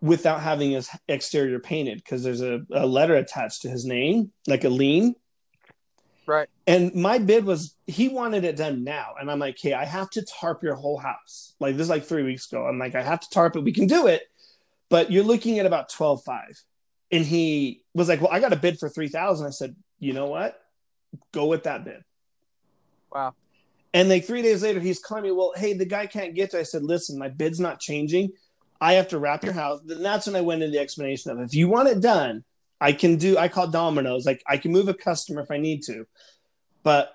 without 0.00 0.40
having 0.40 0.70
his 0.70 0.88
exterior 1.08 1.58
painted 1.58 1.98
because 1.98 2.22
there's 2.22 2.40
a, 2.40 2.60
a 2.72 2.86
letter 2.86 3.16
attached 3.16 3.62
to 3.62 3.68
his 3.68 3.84
name, 3.84 4.32
like 4.46 4.64
a 4.64 4.68
lien. 4.68 5.14
Right. 6.30 6.48
And 6.68 6.94
my 6.94 7.18
bid 7.18 7.44
was 7.44 7.74
he 7.88 8.08
wanted 8.08 8.44
it 8.44 8.54
done 8.54 8.84
now. 8.84 9.14
And 9.20 9.28
I'm 9.28 9.40
like, 9.40 9.58
hey, 9.58 9.72
I 9.72 9.84
have 9.84 10.10
to 10.10 10.22
tarp 10.22 10.62
your 10.62 10.76
whole 10.76 10.96
house. 10.96 11.54
Like 11.58 11.74
this 11.76 11.86
is 11.86 11.90
like 11.90 12.04
three 12.04 12.22
weeks 12.22 12.46
ago. 12.46 12.64
I'm 12.68 12.78
like, 12.78 12.94
I 12.94 13.02
have 13.02 13.18
to 13.18 13.30
tarp 13.30 13.56
it. 13.56 13.64
We 13.64 13.72
can 13.72 13.88
do 13.88 14.06
it, 14.06 14.22
but 14.90 15.10
you're 15.10 15.24
looking 15.24 15.58
at 15.58 15.66
about 15.66 15.88
12 15.88 16.22
5. 16.22 16.62
And 17.10 17.24
he 17.24 17.82
was 17.94 18.08
like, 18.08 18.20
Well, 18.20 18.30
I 18.30 18.38
got 18.38 18.52
a 18.52 18.56
bid 18.56 18.78
for 18.78 18.88
three 18.88 19.08
thousand. 19.08 19.48
I 19.48 19.50
said, 19.50 19.74
you 19.98 20.12
know 20.12 20.26
what? 20.26 20.62
Go 21.32 21.46
with 21.46 21.64
that 21.64 21.84
bid. 21.84 22.04
Wow. 23.12 23.34
And 23.92 24.08
like 24.08 24.24
three 24.24 24.42
days 24.42 24.62
later, 24.62 24.78
he's 24.78 25.00
calling 25.00 25.24
me, 25.24 25.32
Well, 25.32 25.52
hey, 25.56 25.72
the 25.72 25.84
guy 25.84 26.06
can't 26.06 26.36
get 26.36 26.52
to. 26.52 26.60
I 26.60 26.62
said, 26.62 26.84
Listen, 26.84 27.18
my 27.18 27.28
bid's 27.28 27.58
not 27.58 27.80
changing. 27.80 28.30
I 28.80 28.92
have 28.92 29.08
to 29.08 29.18
wrap 29.18 29.42
your 29.42 29.52
house. 29.52 29.80
Then 29.84 30.00
that's 30.00 30.28
when 30.28 30.36
I 30.36 30.42
went 30.42 30.62
into 30.62 30.76
the 30.76 30.80
explanation 30.80 31.32
of 31.32 31.40
if 31.40 31.54
you 31.54 31.68
want 31.68 31.88
it 31.88 32.00
done, 32.00 32.44
I 32.80 32.92
can 32.92 33.16
do, 33.16 33.36
I 33.36 33.48
call 33.48 33.68
dominoes. 33.68 34.24
Like 34.24 34.42
I 34.46 34.56
can 34.56 34.72
move 34.72 34.88
a 34.88 34.94
customer 34.94 35.42
if 35.42 35.50
I 35.50 35.58
need 35.58 35.82
to. 35.84 36.06
But, 36.82 37.14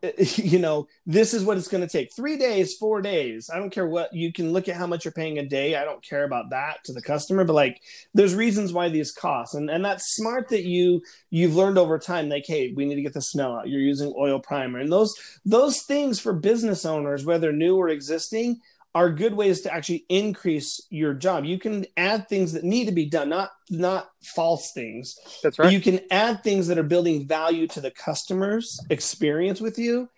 you 0.36 0.58
know, 0.58 0.86
this 1.06 1.34
is 1.34 1.42
what 1.42 1.56
it's 1.56 1.68
going 1.68 1.80
to 1.80 1.88
take 1.88 2.14
three 2.14 2.36
days, 2.36 2.76
four 2.76 3.00
days. 3.00 3.50
I 3.52 3.58
don't 3.58 3.70
care 3.70 3.86
what 3.86 4.14
you 4.14 4.32
can 4.32 4.52
look 4.52 4.68
at 4.68 4.76
how 4.76 4.86
much 4.86 5.04
you're 5.04 5.12
paying 5.12 5.38
a 5.38 5.46
day. 5.46 5.74
I 5.74 5.84
don't 5.84 6.04
care 6.04 6.24
about 6.24 6.50
that 6.50 6.84
to 6.84 6.92
the 6.92 7.02
customer, 7.02 7.44
but 7.44 7.54
like 7.54 7.80
there's 8.14 8.34
reasons 8.34 8.72
why 8.72 8.90
these 8.90 9.10
costs. 9.10 9.54
And, 9.54 9.70
and 9.70 9.84
that's 9.84 10.14
smart 10.14 10.48
that 10.50 10.64
you, 10.64 11.02
you've 11.30 11.56
learned 11.56 11.78
over 11.78 11.98
time, 11.98 12.28
like, 12.28 12.44
Hey, 12.46 12.72
we 12.76 12.84
need 12.84 12.96
to 12.96 13.02
get 13.02 13.14
the 13.14 13.22
smell 13.22 13.56
out. 13.56 13.68
You're 13.68 13.80
using 13.80 14.14
oil 14.16 14.38
primer 14.38 14.78
and 14.78 14.92
those, 14.92 15.14
those 15.44 15.82
things 15.82 16.20
for 16.20 16.32
business 16.32 16.84
owners, 16.84 17.24
whether 17.24 17.52
new 17.52 17.76
or 17.76 17.88
existing, 17.88 18.60
are 18.94 19.10
good 19.10 19.34
ways 19.34 19.60
to 19.62 19.72
actually 19.72 20.04
increase 20.08 20.80
your 20.90 21.14
job. 21.14 21.44
You 21.44 21.58
can 21.58 21.86
add 21.96 22.28
things 22.28 22.52
that 22.52 22.64
need 22.64 22.86
to 22.86 22.92
be 22.92 23.06
done, 23.06 23.28
not 23.28 23.50
not 23.70 24.10
false 24.22 24.72
things. 24.72 25.16
That's 25.42 25.58
right. 25.58 25.72
You 25.72 25.80
can 25.80 26.00
add 26.10 26.42
things 26.42 26.68
that 26.68 26.78
are 26.78 26.82
building 26.82 27.26
value 27.26 27.66
to 27.68 27.80
the 27.80 27.90
customer's 27.90 28.80
experience 28.90 29.60
with 29.60 29.78
you 29.78 30.08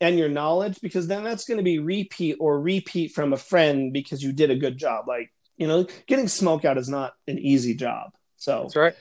and 0.00 0.18
your 0.18 0.28
knowledge 0.28 0.80
because 0.80 1.06
then 1.06 1.24
that's 1.24 1.44
going 1.44 1.58
to 1.58 1.64
be 1.64 1.78
repeat 1.78 2.36
or 2.40 2.60
repeat 2.60 3.12
from 3.12 3.32
a 3.32 3.36
friend 3.36 3.92
because 3.92 4.22
you 4.22 4.32
did 4.32 4.50
a 4.50 4.56
good 4.56 4.78
job. 4.78 5.08
Like, 5.08 5.32
you 5.56 5.66
know, 5.66 5.86
getting 6.06 6.28
smoke 6.28 6.64
out 6.64 6.78
is 6.78 6.88
not 6.88 7.14
an 7.26 7.38
easy 7.38 7.74
job. 7.74 8.12
So 8.36 8.62
That's 8.62 8.76
right. 8.76 8.94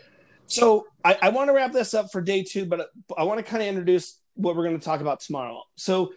so 0.47 0.87
I, 1.03 1.17
I 1.21 1.29
want 1.29 1.49
to 1.49 1.53
wrap 1.53 1.71
this 1.71 1.93
up 1.93 2.11
for 2.11 2.21
day 2.21 2.43
two, 2.43 2.65
but 2.65 2.89
I 3.17 3.23
want 3.23 3.39
to 3.39 3.43
kind 3.43 3.61
of 3.61 3.69
introduce 3.69 4.19
what 4.35 4.55
we're 4.55 4.63
going 4.63 4.79
to 4.79 4.85
talk 4.85 5.01
about 5.01 5.19
tomorrow. 5.19 5.61
So 5.75 6.13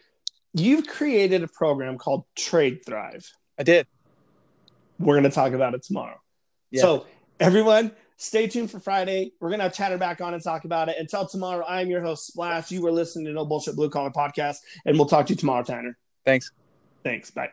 you've 0.56 0.86
created 0.86 1.42
a 1.42 1.48
program 1.48 1.98
called 1.98 2.24
TradeThrive. 2.38 3.30
I 3.58 3.62
did. 3.62 3.86
We're 4.98 5.14
going 5.14 5.24
to 5.24 5.30
talk 5.30 5.52
about 5.52 5.74
it 5.74 5.82
tomorrow. 5.82 6.18
Yeah. 6.70 6.82
So 6.82 7.06
everyone, 7.38 7.92
stay 8.16 8.46
tuned 8.46 8.70
for 8.70 8.80
Friday. 8.80 9.32
We're 9.40 9.50
going 9.50 9.58
to 9.58 9.64
have 9.64 9.74
Tanner 9.74 9.98
back 9.98 10.20
on 10.20 10.34
and 10.34 10.42
talk 10.42 10.64
about 10.64 10.88
it. 10.88 10.96
Until 10.98 11.26
tomorrow, 11.26 11.64
I 11.66 11.82
am 11.82 11.90
your 11.90 12.00
host, 12.00 12.26
Splash. 12.26 12.70
You 12.70 12.82
were 12.82 12.92
listening 12.92 13.26
to 13.26 13.32
No 13.32 13.44
Bullshit 13.44 13.76
Blue 13.76 13.90
Collar 13.90 14.10
Podcast, 14.10 14.58
and 14.84 14.96
we'll 14.96 15.08
talk 15.08 15.26
to 15.26 15.32
you 15.34 15.36
tomorrow, 15.36 15.62
Tanner. 15.62 15.96
Thanks. 16.24 16.50
Thanks. 17.04 17.30
Bye. 17.30 17.50